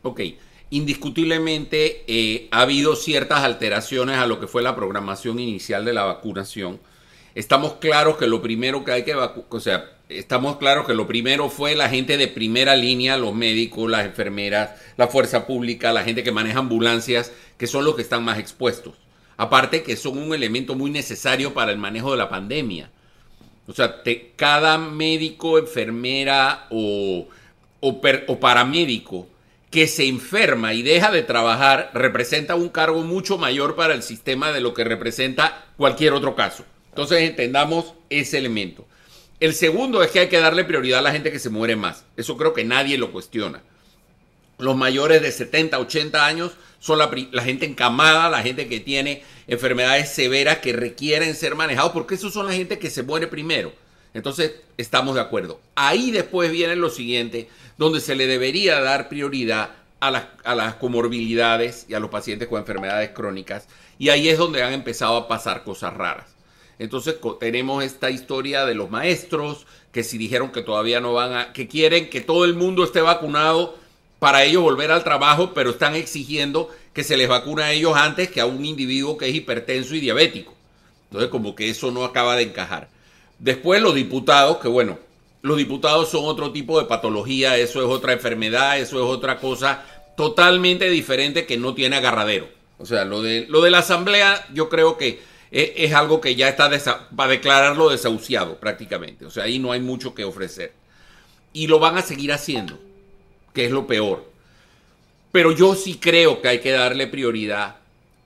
Ok, 0.01 0.19
indiscutiblemente 0.69 2.49
ha 2.51 2.63
habido 2.63 2.97
ciertas 2.97 3.45
alteraciones 3.45 4.17
a 4.17 4.27
lo 4.27 4.41
que 4.41 4.47
fue 4.47 4.61
la 4.61 4.75
programación 4.75 5.39
inicial 5.39 5.85
de 5.85 5.93
la 5.93 6.03
vacunación. 6.03 6.81
Estamos 7.33 7.75
claros 7.75 8.17
que 8.17 8.27
lo 8.27 8.41
primero 8.41 8.83
que 8.83 8.91
hay 8.91 9.05
que 9.05 9.15
vacunar, 9.15 9.47
o 9.51 9.59
sea, 9.61 9.98
estamos 10.09 10.57
claros 10.57 10.87
que 10.87 10.93
lo 10.93 11.07
primero 11.07 11.49
fue 11.49 11.75
la 11.75 11.87
gente 11.87 12.17
de 12.17 12.27
primera 12.27 12.75
línea, 12.75 13.15
los 13.15 13.33
médicos, 13.33 13.89
las 13.89 14.05
enfermeras, 14.05 14.71
la 14.97 15.07
fuerza 15.07 15.45
pública, 15.45 15.93
la 15.93 16.03
gente 16.03 16.23
que 16.23 16.31
maneja 16.31 16.59
ambulancias, 16.59 17.31
que 17.57 17.67
son 17.67 17.85
los 17.85 17.95
que 17.95 18.01
están 18.01 18.23
más 18.23 18.39
expuestos. 18.39 18.95
Aparte 19.37 19.83
que 19.83 19.95
son 19.95 20.17
un 20.17 20.33
elemento 20.33 20.75
muy 20.75 20.89
necesario 20.91 21.53
para 21.53 21.71
el 21.71 21.77
manejo 21.77 22.11
de 22.11 22.17
la 22.17 22.29
pandemia. 22.29 22.89
O 23.67 23.73
sea, 23.73 24.01
cada 24.35 24.77
médico, 24.79 25.59
enfermera 25.59 26.65
o, 26.71 27.27
o 27.79 28.39
paramédico 28.39 29.27
que 29.69 29.85
se 29.85 30.07
enferma 30.07 30.73
y 30.73 30.81
deja 30.81 31.11
de 31.11 31.21
trabajar 31.21 31.91
representa 31.93 32.55
un 32.55 32.69
cargo 32.69 33.03
mucho 33.03 33.37
mayor 33.37 33.75
para 33.75 33.93
el 33.93 34.01
sistema 34.01 34.51
de 34.51 34.61
lo 34.61 34.73
que 34.73 34.83
representa 34.83 35.65
cualquier 35.77 36.13
otro 36.13 36.35
caso. 36.35 36.65
Entonces 36.89 37.21
entendamos 37.21 37.93
ese 38.09 38.39
elemento. 38.39 38.87
El 39.39 39.53
segundo 39.53 40.03
es 40.03 40.11
que 40.11 40.19
hay 40.19 40.27
que 40.27 40.39
darle 40.39 40.65
prioridad 40.65 40.99
a 40.99 41.03
la 41.03 41.13
gente 41.13 41.31
que 41.31 41.39
se 41.39 41.49
muere 41.49 41.77
más. 41.77 42.03
Eso 42.17 42.35
creo 42.35 42.53
que 42.53 42.65
nadie 42.65 42.97
lo 42.97 43.13
cuestiona. 43.13 43.61
Los 44.57 44.75
mayores 44.75 45.21
de 45.21 45.31
70, 45.31 45.79
80 45.79 46.25
años 46.25 46.51
son 46.79 46.99
la, 46.99 47.09
gente 47.41 47.65
encamada, 47.65 48.29
la 48.29 48.41
gente 48.41 48.67
que 48.67 48.81
tiene 48.81 49.23
enfermedades 49.47 50.09
severas 50.09 50.57
que 50.57 50.73
requieren 50.73 51.35
ser 51.35 51.55
manejados, 51.55 51.93
porque 51.93 52.15
esos 52.15 52.33
son 52.33 52.47
la 52.47 52.53
gente 52.53 52.79
que 52.79 52.89
se 52.89 53.03
muere 53.03 53.27
primero. 53.27 53.71
Entonces, 54.13 54.55
estamos 54.77 55.15
de 55.15 55.21
acuerdo. 55.21 55.61
Ahí 55.75 56.11
después 56.11 56.51
viene 56.51 56.75
lo 56.75 56.89
siguiente, 56.89 57.47
donde 57.77 58.01
se 58.01 58.15
le 58.15 58.27
debería 58.27 58.81
dar 58.81 59.07
prioridad 59.07 59.71
a 60.01 60.11
las, 60.11 60.25
a 60.43 60.53
las 60.53 60.75
comorbilidades 60.75 61.85
y 61.87 61.93
a 61.93 62.01
los 62.01 62.09
pacientes 62.09 62.49
con 62.49 62.59
enfermedades 62.59 63.11
crónicas. 63.11 63.67
Y 63.97 64.09
ahí 64.09 64.27
es 64.27 64.37
donde 64.37 64.63
han 64.63 64.73
empezado 64.73 65.15
a 65.15 65.27
pasar 65.29 65.63
cosas 65.63 65.93
raras. 65.93 66.38
Entonces 66.79 67.15
tenemos 67.39 67.83
esta 67.83 68.09
historia 68.09 68.65
de 68.65 68.73
los 68.73 68.89
maestros 68.89 69.67
que 69.91 70.03
si 70.03 70.17
dijeron 70.17 70.51
que 70.51 70.61
todavía 70.61 71.01
no 71.01 71.13
van 71.13 71.33
a, 71.33 71.53
que 71.53 71.67
quieren 71.67 72.09
que 72.09 72.21
todo 72.21 72.45
el 72.45 72.55
mundo 72.55 72.85
esté 72.85 73.01
vacunado 73.01 73.77
para 74.19 74.43
ellos 74.43 74.63
volver 74.63 74.91
al 74.91 75.03
trabajo, 75.03 75.53
pero 75.53 75.71
están 75.71 75.95
exigiendo 75.95 76.69
que 76.93 77.03
se 77.03 77.17
les 77.17 77.27
vacune 77.27 77.63
a 77.63 77.71
ellos 77.73 77.95
antes 77.95 78.29
que 78.29 78.41
a 78.41 78.45
un 78.45 78.65
individuo 78.65 79.17
que 79.17 79.29
es 79.29 79.35
hipertenso 79.35 79.93
y 79.95 79.99
diabético. 79.99 80.53
Entonces 81.05 81.29
como 81.29 81.53
que 81.53 81.69
eso 81.69 81.91
no 81.91 82.05
acaba 82.05 82.35
de 82.35 82.43
encajar. 82.43 82.89
Después 83.39 83.81
los 83.81 83.95
diputados, 83.95 84.57
que 84.57 84.67
bueno, 84.67 84.99
los 85.41 85.57
diputados 85.57 86.09
son 86.09 86.25
otro 86.25 86.51
tipo 86.51 86.79
de 86.79 86.85
patología, 86.85 87.57
eso 87.57 87.81
es 87.81 87.87
otra 87.87 88.13
enfermedad, 88.13 88.79
eso 88.79 88.97
es 88.97 89.05
otra 89.05 89.39
cosa 89.39 89.83
totalmente 90.15 90.89
diferente 90.89 91.45
que 91.45 91.57
no 91.57 91.73
tiene 91.73 91.97
agarradero. 91.97 92.47
O 92.77 92.85
sea, 92.85 93.05
lo 93.05 93.21
de, 93.21 93.45
lo 93.49 93.61
de 93.61 93.71
la 93.71 93.79
asamblea 93.79 94.45
yo 94.53 94.69
creo 94.69 94.97
que 94.97 95.21
es, 95.51 95.93
algo 95.93 96.21
que 96.21 96.35
ya 96.35 96.47
está 96.47 96.69
para 97.15 97.31
declararlo 97.31 97.89
desahuciado 97.89 98.59
prácticamente. 98.59 99.25
O 99.25 99.31
sea, 99.31 99.45
ahí 99.45 99.59
no 99.59 99.71
hay 99.71 99.79
mucho 99.79 100.13
que 100.13 100.23
ofrecer. 100.23 100.73
Y 101.53 101.67
lo 101.67 101.79
van 101.79 101.97
a 101.97 102.01
seguir 102.01 102.31
haciendo, 102.31 102.79
que 103.53 103.65
es 103.65 103.71
lo 103.71 103.87
peor. 103.87 104.29
Pero 105.31 105.51
yo 105.51 105.75
sí 105.75 105.95
creo 105.95 106.41
que 106.41 106.47
hay 106.49 106.59
que 106.59 106.71
darle 106.71 107.07
prioridad 107.07 107.77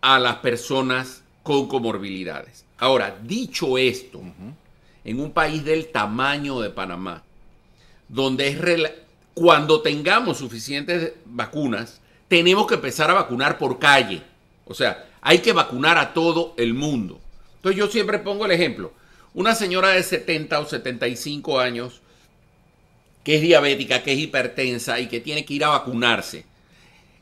a 0.01 0.19
las 0.19 0.37
personas 0.37 1.23
con 1.43 1.67
comorbilidades. 1.67 2.65
Ahora, 2.77 3.17
dicho 3.23 3.77
esto, 3.77 4.21
en 5.05 5.19
un 5.19 5.31
país 5.31 5.63
del 5.63 5.87
tamaño 5.87 6.59
de 6.59 6.69
Panamá, 6.69 7.23
donde 8.09 8.47
es 8.49 8.91
cuando 9.33 9.81
tengamos 9.81 10.37
suficientes 10.37 11.13
vacunas, 11.25 12.01
tenemos 12.27 12.67
que 12.67 12.75
empezar 12.75 13.09
a 13.09 13.15
vacunar 13.15 13.57
por 13.57 13.79
calle. 13.79 14.21
O 14.65 14.73
sea, 14.73 15.05
hay 15.23 15.39
que 15.39 15.53
vacunar 15.53 15.97
a 15.97 16.13
todo 16.13 16.53
el 16.57 16.73
mundo. 16.73 17.19
Entonces 17.55 17.79
yo 17.79 17.87
siempre 17.87 18.19
pongo 18.19 18.45
el 18.45 18.51
ejemplo. 18.51 18.91
Una 19.33 19.55
señora 19.55 19.89
de 19.89 20.03
70 20.03 20.59
o 20.59 20.65
75 20.67 21.59
años 21.59 22.01
que 23.23 23.35
es 23.35 23.41
diabética, 23.41 24.03
que 24.03 24.11
es 24.11 24.19
hipertensa 24.19 24.99
y 24.99 25.07
que 25.07 25.21
tiene 25.21 25.45
que 25.45 25.53
ir 25.53 25.63
a 25.63 25.69
vacunarse. 25.69 26.43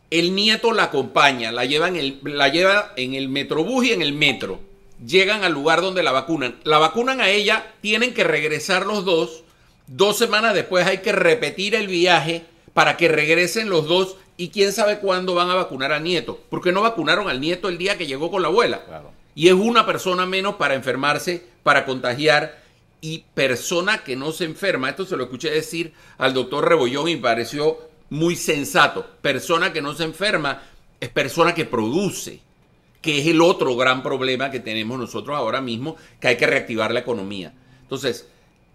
El 0.09 0.33
nieto 0.33 0.73
la 0.73 0.85
acompaña, 0.85 1.51
la 1.51 1.65
lleva 1.65 1.87
en 1.87 1.95
el, 1.95 2.19
la 2.23 2.47
lleva 2.47 2.91
en 2.97 3.13
el 3.13 3.29
metrobús 3.29 3.85
y 3.85 3.91
en 3.91 4.01
el 4.01 4.13
metro. 4.13 4.59
Llegan 5.05 5.43
al 5.43 5.53
lugar 5.53 5.81
donde 5.81 6.01
la 6.01 6.11
vacunan. 6.11 6.59
La 6.63 6.79
vacunan 6.79 7.21
a 7.21 7.29
ella, 7.29 7.73
tienen 7.81 8.15
que 8.15 8.23
regresar 8.23 8.87
los 8.87 9.05
dos. 9.05 9.43
Dos 9.85 10.17
semanas 10.17 10.55
después 10.55 10.87
hay 10.87 10.97
que 10.97 11.11
repetir 11.11 11.75
el 11.75 11.87
viaje 11.87 12.45
para 12.73 12.97
que 12.97 13.07
regresen 13.07 13.69
los 13.69 13.87
dos 13.87 14.17
y 14.37 14.49
quién 14.49 14.71
sabe 14.71 14.99
cuándo 14.99 15.35
van 15.35 15.49
a 15.49 15.55
vacunar 15.55 15.91
al 15.91 16.03
nieto. 16.03 16.39
Porque 16.49 16.71
no 16.71 16.81
vacunaron 16.81 17.29
al 17.29 17.41
nieto 17.41 17.69
el 17.69 17.77
día 17.77 17.97
que 17.97 18.07
llegó 18.07 18.31
con 18.31 18.41
la 18.41 18.47
abuela. 18.47 18.81
Y 19.35 19.47
es 19.47 19.53
una 19.53 19.85
persona 19.85 20.25
menos 20.25 20.55
para 20.55 20.73
enfermarse, 20.73 21.45
para 21.63 21.85
contagiar. 21.85 22.59
Y 23.01 23.25
persona 23.33 24.03
que 24.03 24.15
no 24.15 24.31
se 24.31 24.45
enferma, 24.45 24.89
esto 24.89 25.05
se 25.05 25.17
lo 25.17 25.23
escuché 25.23 25.49
decir 25.49 25.93
al 26.17 26.33
doctor 26.33 26.67
Rebollón 26.67 27.09
y 27.09 27.15
pareció 27.15 27.79
muy 28.09 28.35
sensato. 28.35 29.05
Persona 29.21 29.73
que 29.73 29.81
no 29.81 29.95
se 29.95 30.03
enferma 30.03 30.61
es 30.99 31.09
persona 31.09 31.55
que 31.55 31.65
produce, 31.65 32.41
que 33.01 33.19
es 33.19 33.27
el 33.27 33.41
otro 33.41 33.75
gran 33.75 34.03
problema 34.03 34.51
que 34.51 34.59
tenemos 34.59 34.99
nosotros 34.99 35.35
ahora 35.35 35.61
mismo, 35.61 35.95
que 36.19 36.27
hay 36.27 36.37
que 36.37 36.45
reactivar 36.45 36.93
la 36.93 36.99
economía. 36.99 37.53
Entonces, 37.81 38.27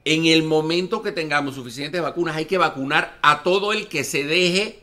en 0.06 0.24
el 0.24 0.44
momento 0.44 1.02
que 1.02 1.10
tengamos 1.10 1.56
suficientes 1.56 2.00
vacunas, 2.00 2.36
hay 2.36 2.44
que 2.44 2.58
vacunar 2.58 3.18
a 3.22 3.42
todo 3.42 3.72
el 3.72 3.88
que 3.88 4.04
se 4.04 4.22
deje 4.22 4.78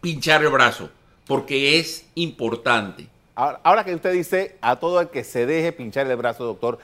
pinchar 0.00 0.42
el 0.42 0.48
brazo, 0.48 0.88
porque 1.26 1.78
es 1.78 2.06
importante. 2.14 3.06
Ahora, 3.34 3.84
que 3.84 3.94
usted 3.94 4.14
dice 4.14 4.56
a 4.62 4.76
todo 4.76 5.02
el 5.02 5.08
que 5.08 5.24
se 5.24 5.44
deje 5.44 5.72
pinchar 5.72 6.10
el 6.10 6.16
brazo, 6.16 6.44
doctor, 6.44 6.78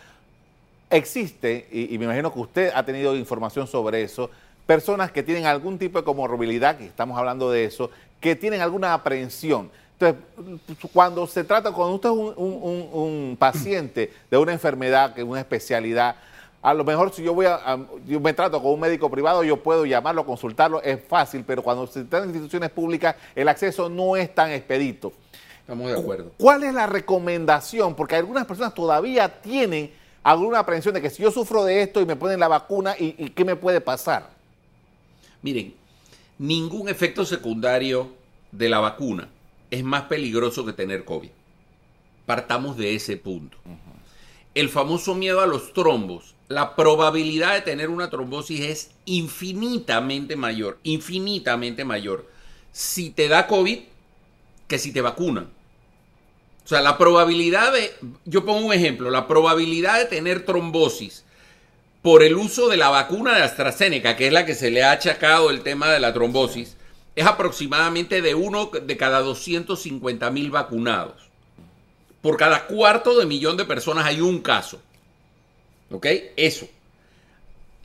existe, 0.90 1.66
y, 1.72 1.96
me 1.96 2.04
imagino 2.04 2.30
que 2.30 2.40
usted 2.40 2.72
ha 2.74 2.84
tenido 2.84 3.16
información 3.16 3.66
sobre 3.66 4.02
eso, 4.02 4.28
personas 4.66 5.10
que 5.10 5.22
tienen 5.22 5.46
algún 5.46 5.78
tipo 5.78 5.98
de 5.98 6.04
comorbilidad, 6.04 6.76
que 6.76 6.84
estamos 6.84 7.18
hablando 7.18 7.50
de 7.50 7.64
eso, 7.64 7.90
que 8.20 8.36
tienen 8.36 8.60
alguna 8.60 8.92
aprehensión. 8.92 9.70
Entonces, 9.98 10.22
cuando 10.92 11.26
se 11.26 11.42
trata, 11.42 11.72
cuando 11.72 11.94
usted 11.94 12.10
es 12.10 12.14
un, 12.36 12.88
un 12.92 13.36
paciente 13.38 14.12
de 14.30 14.36
una 14.36 14.52
enfermedad, 14.52 15.14
que 15.14 15.22
es 15.22 15.26
una 15.26 15.40
especialidad, 15.40 16.16
a 16.62 16.72
lo 16.72 16.84
mejor 16.84 17.12
si 17.12 17.24
yo 17.24 17.34
voy 17.34 17.46
a, 17.46 17.78
yo 18.06 18.20
me 18.20 18.32
trato 18.32 18.62
con 18.62 18.72
un 18.72 18.80
médico 18.80 19.10
privado, 19.10 19.42
yo 19.42 19.62
puedo 19.62 19.84
llamarlo, 19.84 20.24
consultarlo, 20.24 20.80
es 20.80 21.02
fácil, 21.04 21.44
pero 21.44 21.62
cuando 21.62 21.86
se 21.88 22.04
trata 22.04 22.20
de 22.20 22.28
instituciones 22.28 22.70
públicas, 22.70 23.16
el 23.34 23.48
acceso 23.48 23.88
no 23.88 24.16
es 24.16 24.32
tan 24.32 24.52
expedito. 24.52 25.12
Estamos 25.58 25.90
de 25.90 25.98
acuerdo. 25.98 26.32
¿Cuál 26.38 26.62
es 26.62 26.72
la 26.72 26.86
recomendación? 26.86 27.94
Porque 27.96 28.16
algunas 28.16 28.46
personas 28.46 28.74
todavía 28.74 29.40
tienen 29.42 29.92
alguna 30.22 30.60
aprensión 30.60 30.94
de 30.94 31.02
que 31.02 31.10
si 31.10 31.22
yo 31.22 31.32
sufro 31.32 31.64
de 31.64 31.82
esto 31.82 32.00
y 32.00 32.06
me 32.06 32.16
ponen 32.16 32.38
la 32.38 32.48
vacuna, 32.48 32.94
¿y, 32.98 33.16
y 33.18 33.30
qué 33.30 33.44
me 33.44 33.56
puede 33.56 33.80
pasar? 33.80 34.30
Miren, 35.42 35.74
ningún 36.38 36.88
efecto 36.88 37.24
secundario 37.24 38.10
de 38.52 38.68
la 38.68 38.78
vacuna 38.78 39.28
es 39.70 39.82
más 39.82 40.02
peligroso 40.02 40.64
que 40.64 40.72
tener 40.72 41.04
COVID. 41.04 41.30
Partamos 42.26 42.76
de 42.76 42.94
ese 42.94 43.16
punto. 43.16 43.56
El 44.54 44.68
famoso 44.68 45.14
miedo 45.14 45.40
a 45.40 45.46
los 45.46 45.72
trombos 45.72 46.34
la 46.52 46.76
probabilidad 46.76 47.54
de 47.54 47.62
tener 47.62 47.88
una 47.88 48.10
trombosis 48.10 48.60
es 48.60 48.90
infinitamente 49.06 50.36
mayor, 50.36 50.78
infinitamente 50.82 51.84
mayor 51.84 52.28
si 52.72 53.10
te 53.10 53.28
da 53.28 53.46
COVID 53.46 53.80
que 54.68 54.78
si 54.78 54.92
te 54.92 55.00
vacunan. 55.00 55.50
O 56.64 56.68
sea, 56.68 56.80
la 56.80 56.96
probabilidad 56.96 57.72
de, 57.72 57.92
yo 58.24 58.44
pongo 58.44 58.66
un 58.66 58.72
ejemplo, 58.72 59.10
la 59.10 59.26
probabilidad 59.26 59.98
de 59.98 60.04
tener 60.04 60.44
trombosis 60.44 61.24
por 62.02 62.22
el 62.22 62.36
uso 62.36 62.68
de 62.68 62.76
la 62.76 62.88
vacuna 62.88 63.36
de 63.36 63.42
AstraZeneca, 63.42 64.16
que 64.16 64.26
es 64.26 64.32
la 64.32 64.46
que 64.46 64.54
se 64.54 64.70
le 64.70 64.82
ha 64.82 64.92
achacado 64.92 65.50
el 65.50 65.62
tema 65.62 65.90
de 65.90 66.00
la 66.00 66.12
trombosis, 66.12 66.76
es 67.16 67.26
aproximadamente 67.26 68.22
de 68.22 68.34
uno 68.34 68.66
de 68.66 68.96
cada 68.96 69.20
250 69.20 70.30
mil 70.30 70.50
vacunados. 70.50 71.31
Por 72.22 72.36
cada 72.36 72.66
cuarto 72.66 73.18
de 73.18 73.26
millón 73.26 73.56
de 73.56 73.64
personas 73.64 74.06
hay 74.06 74.20
un 74.20 74.40
caso. 74.40 74.80
¿Ok? 75.90 76.06
Eso. 76.36 76.68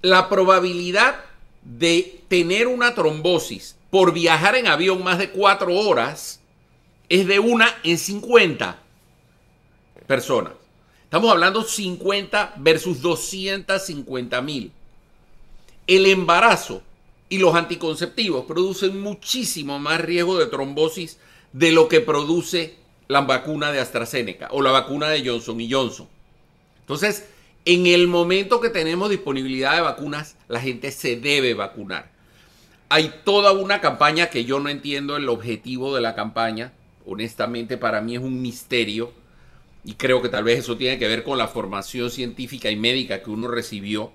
La 0.01 0.29
probabilidad 0.29 1.25
de 1.63 2.21
tener 2.29 2.67
una 2.67 2.95
trombosis 2.95 3.75
por 3.89 4.13
viajar 4.13 4.55
en 4.55 4.67
avión 4.67 5.03
más 5.03 5.17
de 5.17 5.31
cuatro 5.31 5.73
horas 5.75 6.39
es 7.09 7.27
de 7.27 7.39
una 7.39 7.67
en 7.83 7.97
50 7.97 8.79
personas. 10.05 10.53
Estamos 11.03 11.31
hablando 11.31 11.63
50 11.63 12.55
versus 12.57 13.01
250 13.01 14.41
mil. 14.41 14.71
El 15.87 16.05
embarazo 16.05 16.81
y 17.29 17.39
los 17.39 17.55
anticonceptivos 17.55 18.45
producen 18.45 19.01
muchísimo 19.01 19.79
más 19.79 20.01
riesgo 20.01 20.37
de 20.37 20.47
trombosis 20.47 21.17
de 21.53 21.71
lo 21.71 21.87
que 21.87 22.01
produce 22.01 22.75
la 23.07 23.21
vacuna 23.21 23.71
de 23.71 23.79
AstraZeneca 23.79 24.49
o 24.51 24.61
la 24.61 24.71
vacuna 24.71 25.09
de 25.09 25.25
Johnson 25.25 25.59
y 25.61 25.71
Johnson. 25.71 26.07
Entonces, 26.81 27.27
en 27.65 27.85
el 27.85 28.07
momento 28.07 28.61
que 28.61 28.69
tenemos 28.69 29.09
disponibilidad 29.09 29.75
de 29.75 29.81
vacunas, 29.81 30.35
la 30.47 30.61
gente 30.61 30.91
se 30.91 31.17
debe 31.17 31.53
vacunar. 31.53 32.09
Hay 32.89 33.13
toda 33.25 33.51
una 33.51 33.81
campaña 33.81 34.27
que 34.27 34.45
yo 34.45 34.59
no 34.59 34.69
entiendo 34.69 35.17
el 35.17 35.27
objetivo 35.27 35.93
de 35.93 36.01
la 36.01 36.15
campaña. 36.15 36.71
Honestamente, 37.05 37.77
para 37.77 37.99
mí 37.99 38.15
es 38.15 38.21
un 38.21 38.41
misterio. 38.41 39.11
Y 39.83 39.95
creo 39.95 40.21
que 40.21 40.29
tal 40.29 40.45
vez 40.45 40.59
eso 40.59 40.77
tiene 40.77 40.97
que 40.97 41.07
ver 41.07 41.23
con 41.23 41.37
la 41.37 41.49
formación 41.49 42.09
científica 42.09 42.69
y 42.71 42.77
médica 42.77 43.21
que 43.21 43.29
uno 43.29 43.49
recibió. 43.49 44.11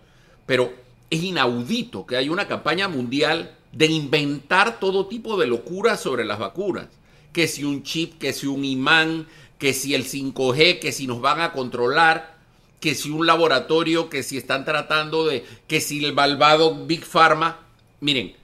Pero 0.47 0.73
es 1.11 1.23
inaudito 1.23 2.07
que 2.07 2.17
haya 2.17 2.33
una 2.33 2.49
campaña 2.49 2.89
mundial 2.89 3.55
de 3.73 3.87
inventar 3.87 4.81
todo 4.81 5.07
tipo 5.07 5.39
de 5.39 5.47
locuras 5.47 6.01
sobre 6.01 6.25
las 6.25 6.39
vacunas. 6.39 6.89
Que 7.33 7.49
si 7.49 7.65
un 7.65 7.83
chip, 7.83 8.19
que 8.19 8.33
si 8.33 8.47
un 8.47 8.65
imán, 8.65 9.27
que 9.59 9.73
si 9.73 9.95
el 9.95 10.05
5G, 10.05 10.81
que 10.81 10.93
si 10.93 11.07
nos 11.07 11.21
van 11.21 11.41
a 11.41 11.53
controlar, 11.53 12.37
que 12.81 12.95
si 12.95 13.11
un 13.11 13.27
laboratorio, 13.27 14.11
que 14.11 14.23
si 14.23 14.37
están 14.37 14.65
tratando 14.65 15.27
de, 15.27 15.45
que 15.69 15.81
si 15.81 16.05
el 16.05 16.15
malvado 16.15 16.85
Big 16.85 17.05
Pharma. 17.05 17.61
Miren, 18.01 18.35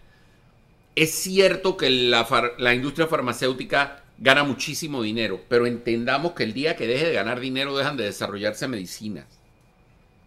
es 0.94 1.10
cierto 1.10 1.76
que 1.76 1.90
la, 1.90 2.54
la 2.58 2.74
industria 2.74 3.08
farmacéutica 3.08 4.04
gana 4.18 4.44
muchísimo 4.44 5.02
dinero, 5.02 5.40
pero 5.48 5.66
entendamos 5.66 6.32
que 6.32 6.44
el 6.44 6.52
día 6.52 6.76
que 6.76 6.86
deje 6.86 7.06
de 7.06 7.14
ganar 7.14 7.40
dinero 7.40 7.76
dejan 7.76 7.96
de 7.96 8.04
desarrollarse 8.04 8.68
medicinas. 8.68 9.26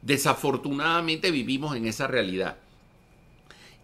Desafortunadamente 0.01 1.32
vivimos 1.32 1.75
en 1.75 1.88
esa 1.88 2.08
realidad. 2.08 2.58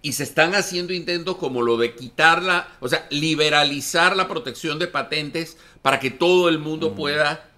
Y 0.02 0.14
se 0.14 0.24
están 0.24 0.56
haciendo 0.56 0.94
intentos 0.94 1.38
como 1.38 1.62
lo 1.62 1.78
de 1.78 1.96
quitarla, 1.96 2.68
o 2.80 2.88
sea, 2.88 3.08
liberalizar 3.10 4.16
la 4.16 4.28
protección 4.28 4.80
de 4.80 4.88
patentes 4.88 5.58
para 5.82 6.00
que 6.00 6.12
todo 6.12 6.50
el 6.50 6.60
mundo 6.60 6.94
pueda 6.94 7.50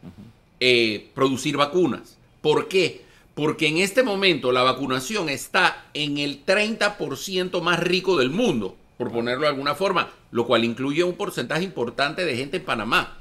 eh, 0.60 1.10
producir 1.14 1.58
vacunas. 1.58 2.18
¿Por 2.42 2.68
qué? 2.68 3.04
Porque 3.36 3.68
en 3.68 3.78
este 3.78 4.04
momento 4.04 4.52
la 4.52 4.64
vacunación 4.64 5.30
está 5.30 5.86
en 5.94 6.18
el 6.18 6.46
30% 6.46 7.62
más 7.62 7.80
rico 7.80 8.18
del 8.18 8.30
mundo 8.30 8.76
por 8.98 9.12
ponerlo 9.12 9.44
de 9.44 9.48
alguna 9.48 9.76
forma, 9.76 10.10
lo 10.32 10.46
cual 10.46 10.66
incluye 10.66 11.04
un 11.04 11.16
porcentaje 11.16 11.64
importante 11.64 12.26
de 12.26 12.36
gente 12.36 12.58
en 12.58 12.66
Panamá. 12.66 13.20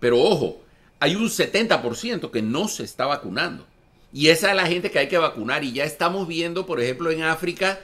Pero 0.00 0.20
ojo, 0.20 0.60
hay 1.00 1.16
un 1.16 1.28
70% 1.28 2.30
que 2.30 2.42
no 2.42 2.68
se 2.68 2.84
está 2.84 3.06
vacunando. 3.06 3.66
Y 4.12 4.28
esa 4.28 4.50
es 4.50 4.56
la 4.56 4.66
gente 4.66 4.90
que 4.90 4.98
hay 4.98 5.08
que 5.08 5.18
vacunar. 5.18 5.64
Y 5.64 5.72
ya 5.72 5.84
estamos 5.84 6.28
viendo, 6.28 6.66
por 6.66 6.80
ejemplo, 6.80 7.10
en 7.10 7.22
África, 7.22 7.80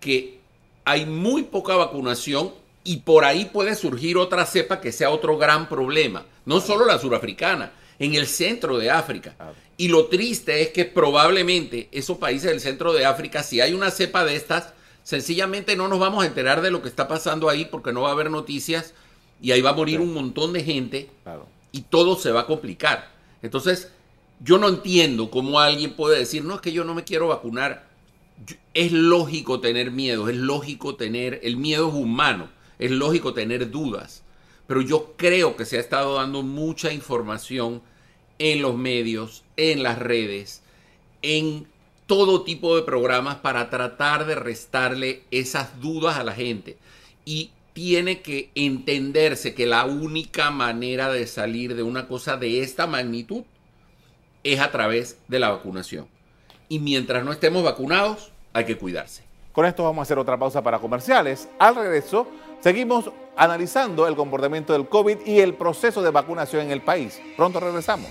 que 0.00 0.38
hay 0.84 1.06
muy 1.06 1.44
poca 1.44 1.76
vacunación 1.76 2.52
y 2.84 2.98
por 2.98 3.24
ahí 3.24 3.46
puede 3.46 3.74
surgir 3.74 4.16
otra 4.16 4.46
cepa 4.46 4.80
que 4.80 4.92
sea 4.92 5.10
otro 5.10 5.36
gran 5.36 5.68
problema. 5.68 6.24
No 6.46 6.60
solo 6.60 6.86
la 6.86 6.98
surafricana, 6.98 7.72
en 7.98 8.14
el 8.14 8.26
centro 8.26 8.78
de 8.78 8.90
África. 8.90 9.34
Y 9.76 9.88
lo 9.88 10.06
triste 10.06 10.62
es 10.62 10.68
que 10.68 10.84
probablemente 10.84 11.88
esos 11.92 12.18
países 12.18 12.50
del 12.50 12.60
centro 12.60 12.92
de 12.92 13.04
África, 13.04 13.42
si 13.42 13.60
hay 13.60 13.74
una 13.74 13.90
cepa 13.90 14.24
de 14.24 14.36
estas, 14.36 14.72
sencillamente 15.02 15.76
no 15.76 15.88
nos 15.88 15.98
vamos 15.98 16.24
a 16.24 16.26
enterar 16.26 16.62
de 16.62 16.70
lo 16.70 16.82
que 16.82 16.88
está 16.88 17.08
pasando 17.08 17.48
ahí 17.48 17.64
porque 17.64 17.92
no 17.92 18.02
va 18.02 18.10
a 18.10 18.12
haber 18.12 18.30
noticias 18.30 18.94
y 19.40 19.52
ahí 19.52 19.60
va 19.60 19.70
a 19.70 19.74
morir 19.74 20.00
un 20.00 20.12
montón 20.12 20.52
de 20.52 20.64
gente 20.64 21.10
y 21.72 21.82
todo 21.82 22.16
se 22.16 22.30
va 22.30 22.40
a 22.40 22.46
complicar. 22.46 23.10
Entonces, 23.42 23.90
yo 24.40 24.58
no 24.58 24.68
entiendo 24.68 25.30
cómo 25.30 25.60
alguien 25.60 25.94
puede 25.94 26.18
decir, 26.18 26.44
no, 26.44 26.56
es 26.56 26.60
que 26.60 26.72
yo 26.72 26.84
no 26.84 26.94
me 26.94 27.04
quiero 27.04 27.28
vacunar. 27.28 27.87
Es 28.74 28.92
lógico 28.92 29.60
tener 29.60 29.90
miedo, 29.90 30.28
es 30.28 30.36
lógico 30.36 30.96
tener, 30.96 31.40
el 31.42 31.56
miedo 31.56 31.88
es 31.88 31.94
humano, 31.94 32.48
es 32.78 32.90
lógico 32.90 33.34
tener 33.34 33.70
dudas, 33.70 34.22
pero 34.66 34.80
yo 34.82 35.14
creo 35.16 35.56
que 35.56 35.64
se 35.64 35.78
ha 35.78 35.80
estado 35.80 36.14
dando 36.14 36.42
mucha 36.42 36.92
información 36.92 37.82
en 38.38 38.62
los 38.62 38.76
medios, 38.76 39.42
en 39.56 39.82
las 39.82 39.98
redes, 39.98 40.62
en 41.22 41.66
todo 42.06 42.42
tipo 42.42 42.76
de 42.76 42.82
programas 42.82 43.36
para 43.36 43.68
tratar 43.70 44.26
de 44.26 44.34
restarle 44.34 45.22
esas 45.30 45.80
dudas 45.80 46.16
a 46.16 46.24
la 46.24 46.32
gente. 46.32 46.78
Y 47.24 47.50
tiene 47.74 48.22
que 48.22 48.50
entenderse 48.54 49.54
que 49.54 49.66
la 49.66 49.84
única 49.84 50.50
manera 50.50 51.10
de 51.12 51.26
salir 51.26 51.74
de 51.74 51.82
una 51.82 52.08
cosa 52.08 52.36
de 52.36 52.62
esta 52.62 52.86
magnitud 52.86 53.42
es 54.42 54.60
a 54.60 54.70
través 54.70 55.18
de 55.28 55.38
la 55.38 55.50
vacunación. 55.50 56.08
Y 56.68 56.78
mientras 56.78 57.24
no 57.24 57.32
estemos 57.32 57.62
vacunados, 57.62 58.30
hay 58.52 58.64
que 58.64 58.76
cuidarse. 58.76 59.22
Con 59.52 59.66
esto 59.66 59.84
vamos 59.84 60.00
a 60.00 60.02
hacer 60.02 60.18
otra 60.18 60.38
pausa 60.38 60.62
para 60.62 60.78
comerciales. 60.78 61.48
Al 61.58 61.74
regreso, 61.74 62.28
seguimos 62.60 63.10
analizando 63.36 64.06
el 64.06 64.14
comportamiento 64.16 64.72
del 64.72 64.88
COVID 64.88 65.18
y 65.26 65.40
el 65.40 65.54
proceso 65.54 66.02
de 66.02 66.10
vacunación 66.10 66.66
en 66.66 66.70
el 66.70 66.82
país. 66.82 67.20
Pronto 67.36 67.58
regresamos. 67.58 68.10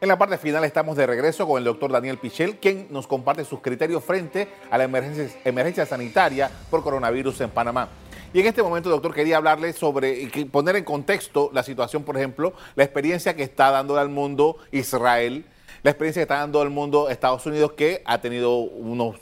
En 0.00 0.08
la 0.08 0.18
parte 0.18 0.36
final 0.36 0.64
estamos 0.64 0.96
de 0.96 1.06
regreso 1.06 1.46
con 1.46 1.58
el 1.58 1.64
doctor 1.64 1.92
Daniel 1.92 2.18
Pichel, 2.18 2.56
quien 2.56 2.88
nos 2.90 3.06
comparte 3.06 3.44
sus 3.44 3.60
criterios 3.60 4.02
frente 4.02 4.48
a 4.68 4.76
la 4.76 4.82
emergencia, 4.82 5.86
sanitaria 5.86 6.50
por 6.70 6.82
coronavirus 6.82 7.42
en 7.42 7.50
Panamá. 7.50 7.88
Y 8.34 8.40
en 8.40 8.46
este 8.46 8.62
momento, 8.62 8.88
doctor, 8.88 9.12
quería 9.12 9.36
hablarle 9.36 9.74
sobre, 9.74 10.26
poner 10.50 10.76
en 10.76 10.84
contexto 10.84 11.50
la 11.52 11.62
situación, 11.62 12.02
por 12.02 12.16
ejemplo, 12.16 12.54
la 12.76 12.84
experiencia 12.84 13.36
que 13.36 13.42
está 13.42 13.70
dando 13.70 13.98
al 13.98 14.08
mundo 14.08 14.56
Israel, 14.70 15.44
la 15.82 15.90
experiencia 15.90 16.20
que 16.20 16.24
está 16.24 16.38
dando 16.38 16.62
al 16.62 16.70
mundo 16.70 17.10
Estados 17.10 17.44
Unidos, 17.44 17.72
que 17.72 18.02
ha 18.06 18.22
tenido 18.22 18.54
unos, 18.56 19.16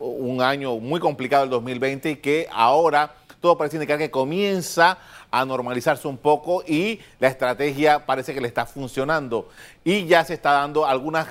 un, 0.00 0.42
año 0.42 0.76
muy 0.78 0.98
complicado 0.98 1.44
el 1.44 1.50
2020 1.50 2.10
y 2.10 2.16
que 2.16 2.48
ahora 2.50 3.14
todo 3.40 3.56
parece 3.56 3.76
indicar 3.76 3.98
que 3.98 4.10
comienza 4.10 4.98
a 5.30 5.44
normalizarse 5.44 6.08
un 6.08 6.16
poco 6.16 6.64
y 6.66 6.98
la 7.20 7.28
estrategia 7.28 8.04
parece 8.06 8.34
que 8.34 8.40
le 8.40 8.48
está 8.48 8.66
funcionando. 8.66 9.50
Y 9.84 10.06
ya 10.06 10.24
se 10.24 10.34
está 10.34 10.52
dando 10.52 10.84
algunas, 10.84 11.28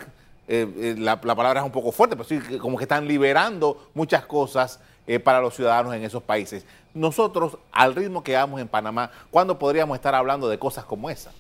eh, 0.47 0.65
eh, 0.78 0.95
la, 0.97 1.19
palabra 1.19 1.60
es 1.60 1.65
un 1.65 1.71
poco 1.74 1.91
fuerte, 1.91 2.15
pero 2.15 2.28
sí 2.28 2.39
como 2.58 2.78
que 2.78 2.86
están 2.86 3.06
liberando 3.06 3.89
muchas 3.93 4.26
cosas 4.26 4.80
eh, 5.08 5.20
para 5.20 5.42
los 5.42 5.56
ciudadanos 5.56 5.94
en 5.94 6.04
esos 6.04 6.24
países. 6.24 6.66
Nosotros, 6.94 7.58
al 7.72 7.96
ritmo 7.96 8.24
que 8.24 8.34
vamos 8.34 8.62
en 8.62 8.68
Panamá, 8.68 9.12
¿cuándo 9.30 9.58
podríamos 9.58 9.96
estar 9.96 10.16
hablando 10.16 10.50
de 10.50 10.60
cosas 10.60 10.86
como 10.86 11.10
esa? 11.10 11.32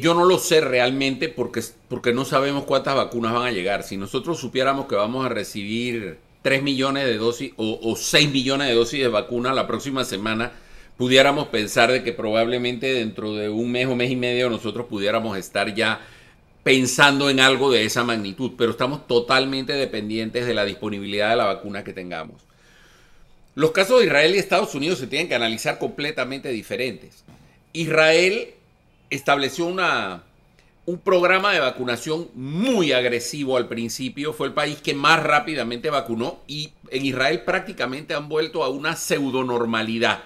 yo 0.00 0.14
no 0.14 0.24
lo 0.24 0.38
sé 0.38 0.62
realmente 0.62 1.28
porque, 1.28 1.62
porque 1.88 2.14
no 2.14 2.24
sabemos 2.24 2.64
cuántas 2.64 2.96
vacunas 2.96 3.34
van 3.34 3.46
a 3.46 3.50
llegar. 3.50 3.82
Si 3.82 3.98
nosotros 3.98 4.40
supiéramos 4.40 4.86
que 4.86 4.94
vamos 4.94 5.26
a 5.26 5.28
recibir 5.28 6.18
3 6.40 6.62
millones 6.62 7.04
de 7.04 7.18
dosis 7.18 7.52
o, 7.58 7.78
o 7.82 7.94
6 7.94 8.30
millones 8.30 8.68
de 8.68 8.74
dosis 8.74 9.00
de 9.00 9.08
vacuna 9.08 9.52
la 9.52 9.66
próxima 9.66 10.04
semana, 10.06 10.52
pudiéramos 10.96 11.48
pensar 11.48 11.92
de 11.92 12.02
que 12.02 12.14
probablemente 12.14 12.94
dentro 12.94 13.34
de 13.34 13.50
un 13.50 13.70
mes 13.70 13.86
o 13.88 13.94
mes 13.94 14.10
y 14.10 14.16
medio 14.16 14.48
nosotros 14.48 14.86
pudiéramos 14.86 15.36
estar 15.36 15.74
ya 15.74 16.00
pensando 16.62 17.30
en 17.30 17.40
algo 17.40 17.70
de 17.70 17.84
esa 17.84 18.04
magnitud, 18.04 18.52
pero 18.56 18.72
estamos 18.72 19.06
totalmente 19.06 19.72
dependientes 19.72 20.46
de 20.46 20.54
la 20.54 20.64
disponibilidad 20.64 21.30
de 21.30 21.36
la 21.36 21.44
vacuna 21.44 21.84
que 21.84 21.92
tengamos. 21.92 22.42
Los 23.54 23.72
casos 23.72 24.00
de 24.00 24.06
Israel 24.06 24.34
y 24.34 24.38
Estados 24.38 24.74
Unidos 24.74 24.98
se 24.98 25.06
tienen 25.06 25.28
que 25.28 25.34
analizar 25.34 25.78
completamente 25.78 26.50
diferentes. 26.50 27.24
Israel 27.72 28.54
estableció 29.10 29.66
una, 29.66 30.22
un 30.86 30.98
programa 30.98 31.52
de 31.52 31.60
vacunación 31.60 32.28
muy 32.34 32.92
agresivo 32.92 33.56
al 33.56 33.68
principio, 33.68 34.32
fue 34.32 34.48
el 34.48 34.54
país 34.54 34.80
que 34.80 34.94
más 34.94 35.22
rápidamente 35.22 35.90
vacunó 35.90 36.40
y 36.46 36.72
en 36.90 37.06
Israel 37.06 37.42
prácticamente 37.42 38.14
han 38.14 38.28
vuelto 38.28 38.62
a 38.62 38.68
una 38.68 38.94
pseudonormalidad 38.94 40.22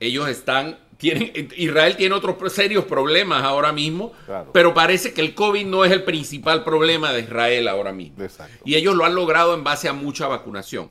ellos 0.00 0.30
están, 0.30 0.78
tienen, 1.00 1.48
Israel 1.56 1.96
tiene 1.96 2.14
otros 2.14 2.36
serios 2.52 2.84
problemas 2.84 3.42
ahora 3.42 3.72
mismo, 3.72 4.12
pero 4.52 4.74
parece 4.74 5.12
que 5.12 5.22
el 5.22 5.34
COVID 5.34 5.66
no 5.66 5.84
es 5.84 5.90
el 5.90 6.04
principal 6.04 6.62
problema 6.62 7.12
de 7.12 7.20
Israel 7.20 7.66
ahora 7.68 7.92
mismo. 7.92 8.24
Y 8.64 8.74
ellos 8.74 8.94
lo 8.94 9.04
han 9.04 9.14
logrado 9.14 9.54
en 9.54 9.64
base 9.64 9.88
a 9.88 9.92
mucha 9.92 10.28
vacunación. 10.28 10.90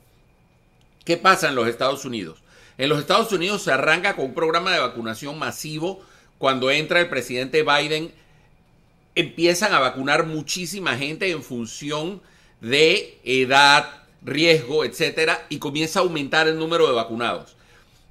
¿Qué 1.06 1.16
pasa 1.16 1.50
en 1.50 1.56
los 1.56 1.68
Estados 1.68 2.06
Unidos? 2.06 2.42
En 2.78 2.90
los 2.90 3.00
Estados 3.00 3.32
Unidos 3.32 3.62
se 3.62 3.72
arranca 3.72 4.16
con 4.16 4.26
un 4.26 4.34
programa 4.34 4.72
de 4.72 4.80
vacunación 4.80 5.38
masivo. 5.38 6.02
Cuando 6.38 6.72
entra 6.72 7.02
el 7.02 7.10
presidente 7.10 7.64
Biden, 7.64 8.14
empiezan 9.16 9.74
a 9.74 9.80
vacunar 9.80 10.26
muchísima 10.26 10.96
gente 10.96 11.30
en 11.30 11.44
función 11.44 12.22
de 12.62 13.20
edad, 13.24 14.04
riesgo, 14.22 14.86
etcétera, 14.86 15.46
y 15.50 15.60
comienza 15.60 16.00
a 16.00 16.04
aumentar 16.04 16.48
el 16.48 16.58
número 16.58 16.88
de 16.88 16.94
vacunados. 16.94 17.58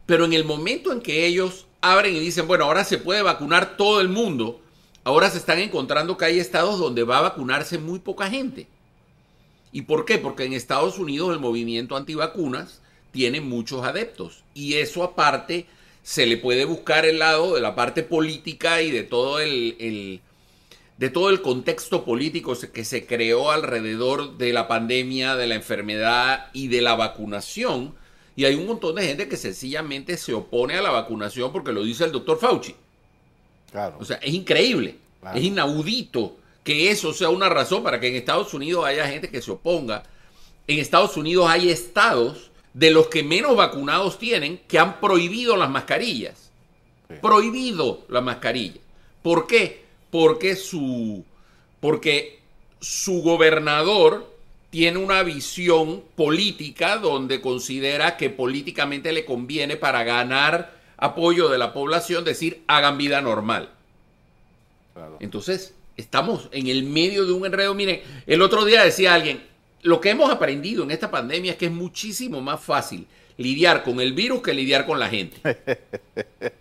Pero 0.06 0.24
en 0.24 0.32
el 0.32 0.44
momento 0.44 0.92
en 0.92 1.00
que 1.00 1.26
ellos 1.26 1.67
abren 1.80 2.14
y 2.16 2.20
dicen, 2.20 2.46
bueno, 2.46 2.64
ahora 2.64 2.84
se 2.84 2.98
puede 2.98 3.22
vacunar 3.22 3.76
todo 3.76 4.00
el 4.00 4.08
mundo, 4.08 4.60
ahora 5.04 5.30
se 5.30 5.38
están 5.38 5.58
encontrando 5.58 6.16
que 6.16 6.24
hay 6.24 6.38
estados 6.38 6.78
donde 6.78 7.04
va 7.04 7.18
a 7.18 7.22
vacunarse 7.22 7.78
muy 7.78 7.98
poca 7.98 8.28
gente. 8.28 8.66
¿Y 9.72 9.82
por 9.82 10.04
qué? 10.04 10.18
Porque 10.18 10.44
en 10.44 10.54
Estados 10.54 10.98
Unidos 10.98 11.32
el 11.32 11.40
movimiento 11.40 11.96
antivacunas 11.96 12.80
tiene 13.10 13.40
muchos 13.40 13.84
adeptos. 13.84 14.44
Y 14.54 14.74
eso 14.74 15.02
aparte 15.02 15.66
se 16.02 16.26
le 16.26 16.38
puede 16.38 16.64
buscar 16.64 17.04
el 17.04 17.18
lado 17.18 17.54
de 17.54 17.60
la 17.60 17.74
parte 17.74 18.02
política 18.02 18.80
y 18.80 18.90
de 18.90 19.02
todo 19.02 19.40
el, 19.40 20.20
de 20.96 21.10
todo 21.10 21.28
el 21.30 21.42
contexto 21.42 22.04
político 22.04 22.56
que 22.72 22.84
se 22.84 23.06
creó 23.06 23.50
alrededor 23.50 24.38
de 24.38 24.52
la 24.52 24.68
pandemia, 24.68 25.36
de 25.36 25.46
la 25.46 25.54
enfermedad 25.54 26.46
y 26.54 26.68
de 26.68 26.80
la 26.80 26.94
vacunación 26.94 27.94
y 28.38 28.44
hay 28.44 28.54
un 28.54 28.68
montón 28.68 28.94
de 28.94 29.04
gente 29.04 29.28
que 29.28 29.36
sencillamente 29.36 30.16
se 30.16 30.32
opone 30.32 30.74
a 30.74 30.80
la 30.80 30.92
vacunación 30.92 31.50
porque 31.50 31.72
lo 31.72 31.82
dice 31.82 32.04
el 32.04 32.12
doctor 32.12 32.38
Fauci. 32.38 32.72
Claro. 33.72 33.96
O 33.98 34.04
sea, 34.04 34.18
es 34.18 34.32
increíble, 34.32 34.96
es 35.34 35.42
inaudito 35.42 36.36
que 36.62 36.88
eso 36.92 37.12
sea 37.12 37.30
una 37.30 37.48
razón 37.48 37.82
para 37.82 37.98
que 37.98 38.06
en 38.06 38.14
Estados 38.14 38.54
Unidos 38.54 38.84
haya 38.84 39.08
gente 39.08 39.28
que 39.28 39.42
se 39.42 39.50
oponga. 39.50 40.04
En 40.68 40.78
Estados 40.78 41.16
Unidos 41.16 41.50
hay 41.50 41.68
estados 41.68 42.52
de 42.74 42.92
los 42.92 43.08
que 43.08 43.24
menos 43.24 43.56
vacunados 43.56 44.20
tienen 44.20 44.60
que 44.68 44.78
han 44.78 45.00
prohibido 45.00 45.56
las 45.56 45.68
mascarillas. 45.68 46.52
Prohibido 47.20 48.04
las 48.08 48.22
mascarillas. 48.22 48.84
¿Por 49.20 49.48
qué? 49.48 49.82
Porque 50.12 50.54
su, 50.54 51.24
porque 51.80 52.38
su 52.80 53.20
gobernador 53.20 54.32
tiene 54.70 54.98
una 54.98 55.22
visión 55.22 56.02
política 56.14 56.96
donde 56.96 57.40
considera 57.40 58.16
que 58.16 58.30
políticamente 58.30 59.12
le 59.12 59.24
conviene 59.24 59.76
para 59.76 60.04
ganar 60.04 60.74
apoyo 60.96 61.48
de 61.48 61.58
la 61.58 61.72
población 61.72 62.24
decir 62.24 62.62
hagan 62.66 62.98
vida 62.98 63.20
normal. 63.20 63.70
Entonces, 65.20 65.74
estamos 65.96 66.48
en 66.52 66.66
el 66.66 66.82
medio 66.82 67.24
de 67.24 67.32
un 67.32 67.46
enredo. 67.46 67.74
Miren, 67.74 68.00
el 68.26 68.42
otro 68.42 68.64
día 68.64 68.84
decía 68.84 69.14
alguien, 69.14 69.42
lo 69.82 70.00
que 70.00 70.10
hemos 70.10 70.30
aprendido 70.30 70.82
en 70.82 70.90
esta 70.90 71.10
pandemia 71.10 71.52
es 71.52 71.58
que 71.58 71.66
es 71.66 71.72
muchísimo 71.72 72.40
más 72.40 72.60
fácil 72.60 73.06
lidiar 73.36 73.84
con 73.84 74.00
el 74.00 74.12
virus 74.12 74.42
que 74.42 74.52
lidiar 74.52 74.84
con 74.84 74.98
la 74.98 75.08
gente. 75.08 75.40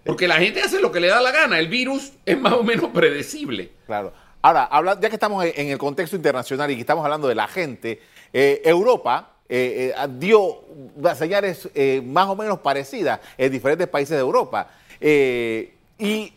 Porque 0.06 0.28
la 0.28 0.36
gente 0.36 0.62
hace 0.62 0.80
lo 0.80 0.92
que 0.92 1.00
le 1.00 1.08
da 1.08 1.20
la 1.20 1.32
gana. 1.32 1.60
El 1.60 1.68
virus 1.68 2.12
es 2.26 2.40
más 2.40 2.54
o 2.54 2.64
menos 2.64 2.92
predecible. 2.92 3.72
Claro. 3.86 4.14
Ahora, 4.42 4.70
ya 5.00 5.10
que 5.10 5.16
estamos 5.16 5.44
en 5.44 5.70
el 5.70 5.78
contexto 5.78 6.16
internacional 6.16 6.70
y 6.72 6.76
que 6.76 6.82
estamos 6.82 7.04
hablando 7.04 7.28
de 7.28 7.36
la 7.36 7.48
gente, 7.48 8.00
eh, 8.32 8.62
Europa 8.64 9.32
eh, 9.50 9.94
eh, 9.96 10.08
dio 10.18 10.64
señales 11.16 11.70
más 12.04 12.28
o 12.28 12.36
menos 12.36 12.60
parecidas 12.60 13.20
en 13.38 13.52
diferentes 13.52 13.88
países 13.88 14.16
de 14.16 14.22
Europa. 14.22 14.70
y 16.00 16.34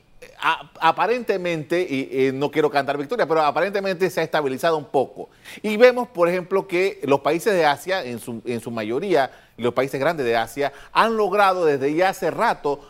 aparentemente, 0.80 1.80
y, 1.82 2.32
no 2.32 2.50
quiero 2.50 2.70
cantar 2.70 2.96
victoria, 2.96 3.26
pero 3.26 3.42
aparentemente 3.42 4.08
se 4.08 4.20
ha 4.20 4.24
estabilizado 4.24 4.78
un 4.78 4.86
poco. 4.86 5.28
Y 5.62 5.76
vemos, 5.76 6.08
por 6.08 6.28
ejemplo, 6.28 6.66
que 6.66 7.00
los 7.04 7.20
países 7.20 7.52
de 7.52 7.66
Asia, 7.66 8.02
en 8.02 8.18
su, 8.18 8.40
en 8.46 8.60
su 8.60 8.70
mayoría, 8.70 9.30
los 9.58 9.74
países 9.74 10.00
grandes 10.00 10.24
de 10.24 10.36
Asia, 10.36 10.72
han 10.92 11.16
logrado 11.16 11.66
desde 11.66 11.94
ya 11.94 12.08
hace 12.08 12.30
rato 12.30 12.80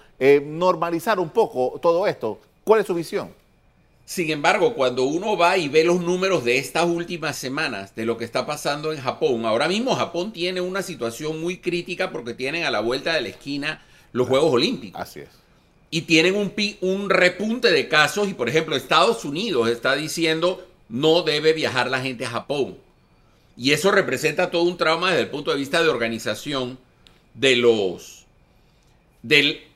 normalizar 0.45 1.19
un 1.19 1.31
poco 1.31 1.81
todo 1.81 2.07
esto. 2.07 2.39
¿Cuál 2.63 2.81
es 2.81 2.87
su 2.87 2.95
visión? 2.95 3.40
Sin 4.11 4.29
embargo, 4.31 4.75
cuando 4.75 5.05
uno 5.05 5.37
va 5.37 5.57
y 5.57 5.69
ve 5.69 5.85
los 5.85 6.01
números 6.01 6.43
de 6.43 6.59
estas 6.59 6.85
últimas 6.87 7.39
semanas, 7.39 7.95
de 7.95 8.05
lo 8.05 8.19
que 8.19 8.25
está 8.25 8.45
pasando 8.45 8.93
en 8.93 9.01
Japón, 9.01 9.47
ahora 9.47 9.69
mismo 9.69 9.95
Japón 9.95 10.33
tiene 10.33 10.61
una 10.61 10.83
situación 10.83 11.41
muy 11.41 11.59
crítica 11.59 12.11
porque 12.11 12.35
tienen 12.35 12.65
a 12.65 12.73
la 12.73 12.81
vuelta 12.81 13.15
de 13.15 13.21
la 13.21 13.29
esquina 13.29 13.85
los 14.11 14.27
Juegos 14.27 14.53
Olímpicos. 14.53 15.01
Así 15.01 15.21
es. 15.21 15.29
Y 15.93 16.01
tienen 16.03 16.35
un, 16.35 16.53
un 16.81 17.09
repunte 17.09 17.71
de 17.71 17.87
casos 17.87 18.29
y, 18.29 18.35
por 18.35 18.49
ejemplo, 18.49 18.75
Estados 18.75 19.25
Unidos 19.25 19.69
está 19.69 19.95
diciendo 19.95 20.67
no 20.89 21.23
debe 21.23 21.53
viajar 21.53 21.89
la 21.89 22.01
gente 22.01 22.27
a 22.27 22.31
Japón. 22.31 22.79
Y 23.57 23.71
eso 23.71 23.93
representa 23.93 24.51
todo 24.51 24.65
un 24.65 24.77
trauma 24.77 25.11
desde 25.11 25.23
el 25.23 25.31
punto 25.31 25.53
de 25.53 25.57
vista 25.57 25.85
de 25.85 25.89
organización 25.89 26.81
de 27.35 27.55
los 27.55 28.27
del 29.23 29.70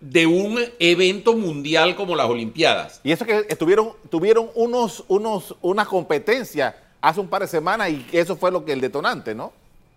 de 0.00 0.26
un 0.26 0.60
evento 0.78 1.34
mundial 1.34 1.96
como 1.96 2.14
las 2.14 2.26
Olimpiadas. 2.26 3.00
Y 3.02 3.12
eso 3.12 3.24
que 3.24 3.46
estuvieron, 3.48 3.92
tuvieron 4.10 4.50
unos, 4.54 5.04
unos, 5.08 5.56
una 5.60 5.84
competencia 5.84 6.76
hace 7.00 7.20
un 7.20 7.28
par 7.28 7.42
de 7.42 7.48
semanas 7.48 7.90
y 7.90 8.06
eso 8.12 8.36
fue 8.36 8.50
lo 8.50 8.64
que 8.64 8.72
el 8.72 8.80
detonante, 8.80 9.34
¿no? 9.34 9.52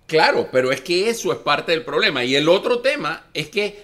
Claro, 0.08 0.50
pero 0.52 0.72
es 0.72 0.82
que 0.82 1.10
eso 1.10 1.32
es 1.32 1.40
parte 1.40 1.72
del 1.72 1.86
problema. 1.86 2.24
Y 2.24 2.36
el 2.36 2.50
otro 2.50 2.80
tema 2.80 3.24
es 3.34 3.50
que 3.50 3.84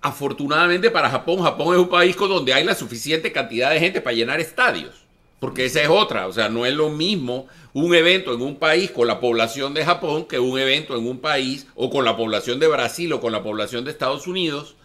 afortunadamente 0.00 0.90
para 0.90 1.10
Japón, 1.10 1.42
Japón 1.42 1.74
es 1.74 1.80
un 1.80 1.88
país 1.88 2.16
con 2.16 2.28
donde 2.30 2.54
hay 2.54 2.64
la 2.64 2.74
suficiente 2.74 3.32
cantidad 3.32 3.70
de 3.70 3.80
gente 3.80 4.00
para 4.00 4.16
llenar 4.16 4.40
estadios. 4.40 4.94
Porque 5.40 5.64
esa 5.64 5.82
es 5.82 5.88
otra, 5.88 6.26
o 6.26 6.32
sea, 6.32 6.50
no 6.50 6.66
es 6.66 6.74
lo 6.74 6.90
mismo 6.90 7.46
un 7.72 7.94
evento 7.94 8.34
en 8.34 8.42
un 8.42 8.56
país 8.56 8.90
con 8.90 9.06
la 9.06 9.20
población 9.20 9.72
de 9.72 9.84
Japón 9.84 10.26
que 10.26 10.38
un 10.38 10.58
evento 10.58 10.96
en 10.96 11.06
un 11.06 11.18
país 11.18 11.66
o 11.74 11.88
con 11.88 12.04
la 12.04 12.16
población 12.16 12.60
de 12.60 12.68
Brasil 12.68 13.10
o 13.12 13.20
con 13.20 13.32
la 13.32 13.42
población 13.42 13.84
de 13.84 13.90
Estados 13.90 14.26
Unidos 14.26 14.76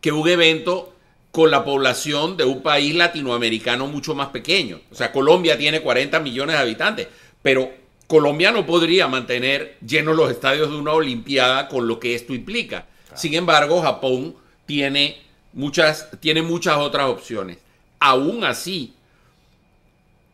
que 0.00 0.12
un 0.12 0.28
evento 0.28 0.94
con 1.30 1.50
la 1.50 1.64
población 1.64 2.36
de 2.36 2.44
un 2.44 2.62
país 2.62 2.94
latinoamericano 2.94 3.86
mucho 3.86 4.14
más 4.14 4.28
pequeño. 4.28 4.80
O 4.90 4.94
sea, 4.94 5.12
Colombia 5.12 5.58
tiene 5.58 5.80
40 5.80 6.20
millones 6.20 6.56
de 6.56 6.62
habitantes, 6.62 7.08
pero 7.42 7.70
Colombia 8.06 8.50
no 8.50 8.64
podría 8.64 9.06
mantener 9.06 9.76
llenos 9.86 10.16
los 10.16 10.30
estadios 10.30 10.70
de 10.70 10.76
una 10.76 10.92
Olimpiada 10.92 11.68
con 11.68 11.86
lo 11.86 12.00
que 12.00 12.14
esto 12.14 12.34
implica. 12.34 12.86
Sin 13.14 13.34
embargo, 13.34 13.82
Japón 13.82 14.34
tiene 14.66 15.20
muchas, 15.52 16.08
tiene 16.20 16.42
muchas 16.42 16.78
otras 16.78 17.06
opciones. 17.06 17.58
Aún 18.00 18.44
así, 18.44 18.94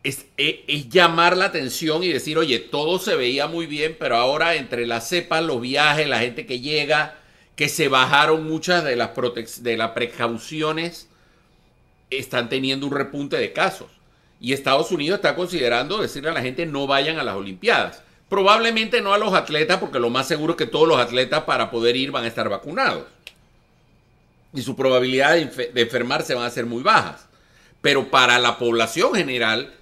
es, 0.03 0.27
es, 0.37 0.87
llamar 0.89 1.35
la 1.35 1.45
atención 1.45 2.03
y 2.03 2.09
decir, 2.09 2.37
oye, 2.37 2.59
todo 2.59 2.99
se 2.99 3.15
veía 3.15 3.47
muy 3.47 3.65
bien, 3.65 3.97
pero 3.99 4.17
ahora 4.17 4.55
entre 4.55 4.85
las 4.85 5.09
cepas, 5.09 5.43
los 5.43 5.59
viajes, 5.59 6.07
la 6.07 6.19
gente 6.19 6.45
que 6.45 6.59
llega, 6.59 7.17
que 7.55 7.69
se 7.69 7.87
bajaron 7.87 8.47
muchas 8.47 8.83
de 8.83 8.95
las, 8.95 9.11
de 9.63 9.77
las 9.77 9.91
precauciones, 9.91 11.07
están 12.09 12.49
teniendo 12.49 12.87
un 12.87 12.93
repunte 12.93 13.37
de 13.37 13.53
casos. 13.53 13.87
Y 14.39 14.53
Estados 14.53 14.91
Unidos 14.91 15.17
está 15.17 15.35
considerando 15.35 16.01
decirle 16.01 16.29
a 16.29 16.33
la 16.33 16.41
gente 16.41 16.65
no 16.65 16.87
vayan 16.87 17.17
a 17.17 17.23
las 17.23 17.35
Olimpiadas. 17.35 18.03
Probablemente 18.29 19.01
no 19.01 19.13
a 19.13 19.17
los 19.17 19.33
atletas, 19.33 19.77
porque 19.79 19.99
lo 19.99 20.09
más 20.09 20.27
seguro 20.27 20.53
es 20.53 20.57
que 20.57 20.65
todos 20.65 20.87
los 20.87 20.97
atletas 20.99 21.43
para 21.43 21.71
poder 21.71 21.95
ir 21.95 22.11
van 22.11 22.25
a 22.25 22.27
estar 22.27 22.49
vacunados. 22.49 23.05
Y 24.53 24.61
su 24.61 24.75
probabilidad 24.75 25.35
de, 25.35 25.81
enfermarse 25.81 26.33
van 26.33 26.45
a 26.45 26.49
ser 26.49 26.65
muy 26.65 26.83
bajas. 26.83 27.27
Pero 27.81 28.09
para 28.09 28.39
la 28.39 28.57
población 28.57 29.13
general, 29.13 29.73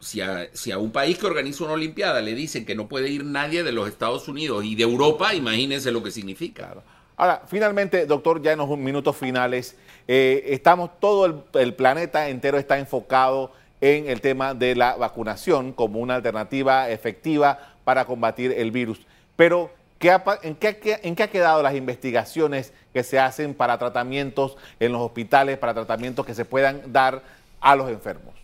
si 0.00 0.22
a, 0.22 0.78
un 0.78 0.90
país 0.90 1.18
que 1.18 1.26
organiza 1.26 1.64
una 1.64 1.74
Olimpiada 1.74 2.20
le 2.20 2.34
dicen 2.34 2.64
que 2.64 2.74
no 2.74 2.88
puede 2.88 3.10
ir 3.10 3.24
nadie 3.24 3.62
de 3.62 3.70
los 3.70 3.86
Estados 3.88 4.28
Unidos 4.28 4.64
y 4.64 4.74
de 4.74 4.82
Europa, 4.82 5.34
imagínense 5.34 5.92
lo 5.92 6.02
que 6.02 6.10
significa. 6.10 6.74
Ahora, 7.16 7.42
finalmente, 7.46 8.06
doctor, 8.06 8.40
ya 8.40 8.52
en 8.52 8.58
los 8.58 8.78
minutos 8.78 9.14
finales, 9.14 9.76
eh, 10.08 10.42
estamos, 10.46 10.90
todo 11.00 11.44
el, 11.52 11.74
planeta 11.74 12.30
entero 12.30 12.58
está 12.58 12.78
enfocado 12.78 13.52
en 13.82 14.08
el 14.08 14.22
tema 14.22 14.54
de 14.54 14.74
la 14.74 14.96
vacunación 14.96 15.72
como 15.72 16.00
una 16.00 16.16
alternativa 16.16 16.88
efectiva 16.88 17.74
para 17.84 18.06
combatir 18.06 18.52
el 18.52 18.70
virus. 18.70 19.00
Pero, 19.36 19.70
en, 20.00 20.54
qué, 20.56 20.98
¿en 21.02 21.14
qué 21.14 21.22
ha 21.22 21.30
quedado 21.30 21.62
las 21.62 21.74
investigaciones 21.74 22.72
que 22.94 23.02
se 23.02 23.18
hacen 23.18 23.52
para 23.52 23.76
tratamientos 23.76 24.56
en 24.80 24.92
los 24.92 25.02
hospitales, 25.02 25.58
para 25.58 25.74
tratamientos 25.74 26.24
que 26.24 26.34
se 26.34 26.46
puedan 26.46 26.90
dar 26.90 27.22
a 27.60 27.76
los 27.76 27.90
enfermos? 27.90 28.39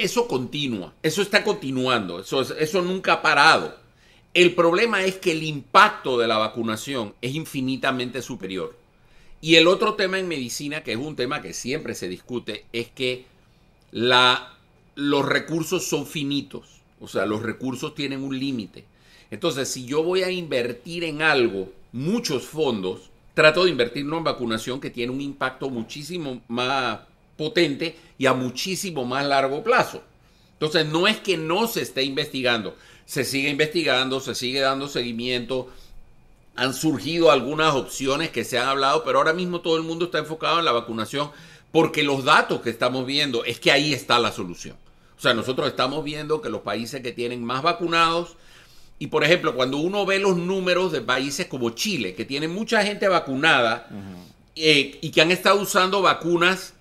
Eso 0.00 0.26
continúa, 0.26 0.94
eso 1.02 1.20
está 1.20 1.44
continuando, 1.44 2.20
eso, 2.20 2.40
eso 2.40 2.82
nunca 2.82 3.14
ha 3.14 3.22
parado. 3.22 3.76
El 4.32 4.54
problema 4.54 5.04
es 5.04 5.16
que 5.16 5.32
el 5.32 5.42
impacto 5.42 6.18
de 6.18 6.26
la 6.26 6.38
vacunación 6.38 7.14
es 7.20 7.34
infinitamente 7.34 8.22
superior. 8.22 8.76
Y 9.40 9.56
el 9.56 9.66
otro 9.66 9.94
tema 9.94 10.18
en 10.18 10.28
medicina, 10.28 10.82
que 10.82 10.92
es 10.92 10.98
un 10.98 11.16
tema 11.16 11.42
que 11.42 11.52
siempre 11.52 11.94
se 11.94 12.08
discute, 12.08 12.64
es 12.72 12.88
que 12.88 13.26
la, 13.90 14.56
los 14.94 15.26
recursos 15.26 15.86
son 15.86 16.06
finitos. 16.06 16.80
O 17.00 17.08
sea, 17.08 17.26
los 17.26 17.42
recursos 17.42 17.94
tienen 17.94 18.22
un 18.22 18.38
límite. 18.38 18.84
Entonces, 19.30 19.68
si 19.68 19.84
yo 19.84 20.02
voy 20.02 20.22
a 20.22 20.30
invertir 20.30 21.04
en 21.04 21.22
algo, 21.22 21.72
muchos 21.92 22.44
fondos, 22.44 23.10
trato 23.34 23.64
de 23.64 23.70
invertir 23.70 24.02
en 24.02 24.24
vacunación 24.24 24.80
que 24.80 24.90
tiene 24.90 25.12
un 25.12 25.20
impacto 25.20 25.70
muchísimo 25.70 26.40
más 26.48 27.00
potente 27.40 27.96
y 28.18 28.26
a 28.26 28.34
muchísimo 28.34 29.06
más 29.06 29.24
largo 29.24 29.64
plazo. 29.64 30.02
Entonces, 30.52 30.84
no 30.84 31.08
es 31.08 31.16
que 31.16 31.38
no 31.38 31.66
se 31.66 31.80
esté 31.80 32.02
investigando, 32.02 32.76
se 33.06 33.24
sigue 33.24 33.48
investigando, 33.48 34.20
se 34.20 34.34
sigue 34.34 34.60
dando 34.60 34.88
seguimiento, 34.88 35.70
han 36.54 36.74
surgido 36.74 37.30
algunas 37.30 37.74
opciones 37.74 38.28
que 38.28 38.44
se 38.44 38.58
han 38.58 38.68
hablado, 38.68 39.04
pero 39.04 39.16
ahora 39.16 39.32
mismo 39.32 39.62
todo 39.62 39.78
el 39.78 39.84
mundo 39.84 40.04
está 40.04 40.18
enfocado 40.18 40.58
en 40.58 40.66
la 40.66 40.72
vacunación 40.72 41.30
porque 41.72 42.02
los 42.02 42.24
datos 42.24 42.60
que 42.60 42.68
estamos 42.68 43.06
viendo 43.06 43.42
es 43.46 43.58
que 43.58 43.72
ahí 43.72 43.94
está 43.94 44.18
la 44.18 44.32
solución. 44.32 44.76
O 45.16 45.20
sea, 45.22 45.32
nosotros 45.32 45.68
estamos 45.68 46.04
viendo 46.04 46.42
que 46.42 46.50
los 46.50 46.60
países 46.60 47.00
que 47.00 47.12
tienen 47.12 47.42
más 47.42 47.62
vacunados, 47.62 48.36
y 48.98 49.06
por 49.06 49.24
ejemplo, 49.24 49.54
cuando 49.54 49.78
uno 49.78 50.04
ve 50.04 50.18
los 50.18 50.36
números 50.36 50.92
de 50.92 51.00
países 51.00 51.46
como 51.46 51.70
Chile, 51.70 52.14
que 52.14 52.26
tienen 52.26 52.52
mucha 52.52 52.84
gente 52.84 53.08
vacunada 53.08 53.88
eh, 54.56 54.98
y 55.00 55.10
que 55.10 55.22
han 55.22 55.30
estado 55.30 55.58
usando 55.58 56.02
vacunas 56.02 56.74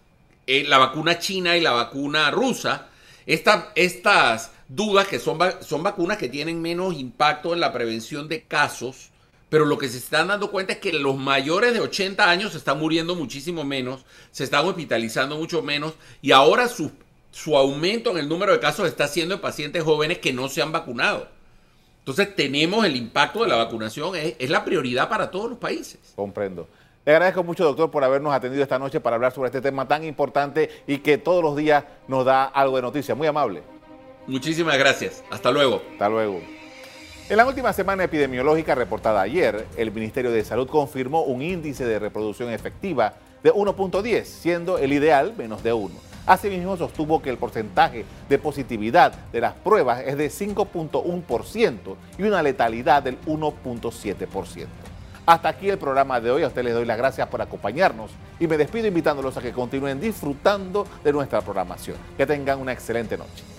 eh, 0.51 0.63
la 0.67 0.79
vacuna 0.79 1.19
china 1.19 1.55
y 1.55 1.61
la 1.61 1.73
vacuna 1.73 2.31
rusa, 2.31 2.87
estas 3.27 4.51
dudas 4.67 5.07
que 5.07 5.19
son, 5.19 5.37
son 5.61 5.83
vacunas 5.83 6.17
que 6.17 6.27
tienen 6.27 6.59
menos 6.59 6.95
impacto 6.95 7.53
en 7.53 7.59
la 7.59 7.71
prevención 7.71 8.27
de 8.27 8.41
casos, 8.45 9.11
pero 9.49 9.65
lo 9.65 9.77
que 9.77 9.87
se 9.89 9.99
están 9.99 10.29
dando 10.29 10.49
cuenta 10.49 10.73
es 10.73 10.79
que 10.79 10.91
los 10.91 11.15
mayores 11.15 11.75
de 11.75 11.81
80 11.81 12.27
años 12.27 12.53
se 12.53 12.57
están 12.57 12.79
muriendo 12.79 13.13
muchísimo 13.13 13.63
menos, 13.63 14.05
se 14.31 14.43
están 14.43 14.65
hospitalizando 14.65 15.37
mucho 15.37 15.61
menos 15.61 15.93
y 16.19 16.31
ahora 16.31 16.67
su, 16.67 16.91
su 17.29 17.55
aumento 17.55 18.09
en 18.09 18.17
el 18.17 18.27
número 18.27 18.51
de 18.51 18.59
casos 18.59 18.87
está 18.87 19.07
siendo 19.07 19.35
en 19.35 19.41
pacientes 19.41 19.83
jóvenes 19.83 20.17
que 20.17 20.33
no 20.33 20.49
se 20.49 20.63
han 20.63 20.71
vacunado. 20.71 21.27
Entonces 21.99 22.35
tenemos 22.35 22.83
el 22.87 22.95
impacto 22.95 23.43
de 23.43 23.49
la 23.49 23.55
vacunación, 23.57 24.15
es 24.15 24.49
la 24.49 24.65
prioridad 24.65 25.09
para 25.09 25.29
todos 25.29 25.47
los 25.47 25.59
países. 25.59 25.99
Comprendo. 26.15 26.67
Le 27.05 27.13
agradezco 27.13 27.43
mucho, 27.43 27.63
doctor, 27.63 27.89
por 27.89 28.03
habernos 28.03 28.33
atendido 28.33 28.61
esta 28.61 28.77
noche 28.77 28.99
para 28.99 29.15
hablar 29.15 29.31
sobre 29.31 29.47
este 29.47 29.61
tema 29.61 29.87
tan 29.87 30.03
importante 30.03 30.69
y 30.85 30.99
que 30.99 31.17
todos 31.17 31.41
los 31.43 31.55
días 31.55 31.83
nos 32.07 32.25
da 32.25 32.43
algo 32.43 32.75
de 32.75 32.81
noticia. 32.81 33.15
Muy 33.15 33.27
amable. 33.27 33.63
Muchísimas 34.27 34.77
gracias. 34.77 35.23
Hasta 35.31 35.49
luego. 35.49 35.81
Hasta 35.93 36.09
luego. 36.09 36.39
En 37.29 37.37
la 37.37 37.45
última 37.45 37.71
semana 37.73 38.03
epidemiológica 38.03 38.75
reportada 38.75 39.21
ayer, 39.21 39.65
el 39.77 39.91
Ministerio 39.91 40.31
de 40.31 40.43
Salud 40.43 40.67
confirmó 40.67 41.23
un 41.23 41.41
índice 41.41 41.85
de 41.85 41.99
reproducción 41.99 42.49
efectiva 42.49 43.13
de 43.43 43.53
1.10, 43.53 44.23
siendo 44.25 44.77
el 44.77 44.91
ideal 44.91 45.33
menos 45.37 45.63
de 45.63 45.71
1. 45.71 45.95
Asimismo, 46.25 46.75
sostuvo 46.75 47.21
que 47.21 47.29
el 47.29 47.37
porcentaje 47.37 48.05
de 48.27 48.37
positividad 48.37 49.13
de 49.31 49.41
las 49.41 49.53
pruebas 49.53 50.01
es 50.05 50.17
de 50.17 50.27
5.1% 50.27 51.95
y 52.17 52.23
una 52.23 52.43
letalidad 52.43 53.01
del 53.01 53.19
1.7%. 53.21 54.67
Hasta 55.29 55.49
aquí 55.49 55.69
el 55.69 55.77
programa 55.77 56.19
de 56.19 56.31
hoy. 56.31 56.41
A 56.41 56.47
ustedes 56.47 56.65
les 56.65 56.73
doy 56.73 56.85
las 56.85 56.97
gracias 56.97 57.27
por 57.27 57.39
acompañarnos 57.39 58.09
y 58.39 58.47
me 58.47 58.57
despido 58.57 58.87
invitándolos 58.87 59.37
a 59.37 59.41
que 59.41 59.51
continúen 59.51 59.99
disfrutando 59.99 60.87
de 61.03 61.13
nuestra 61.13 61.39
programación. 61.41 61.97
Que 62.17 62.25
tengan 62.25 62.59
una 62.59 62.71
excelente 62.71 63.15
noche. 63.15 63.58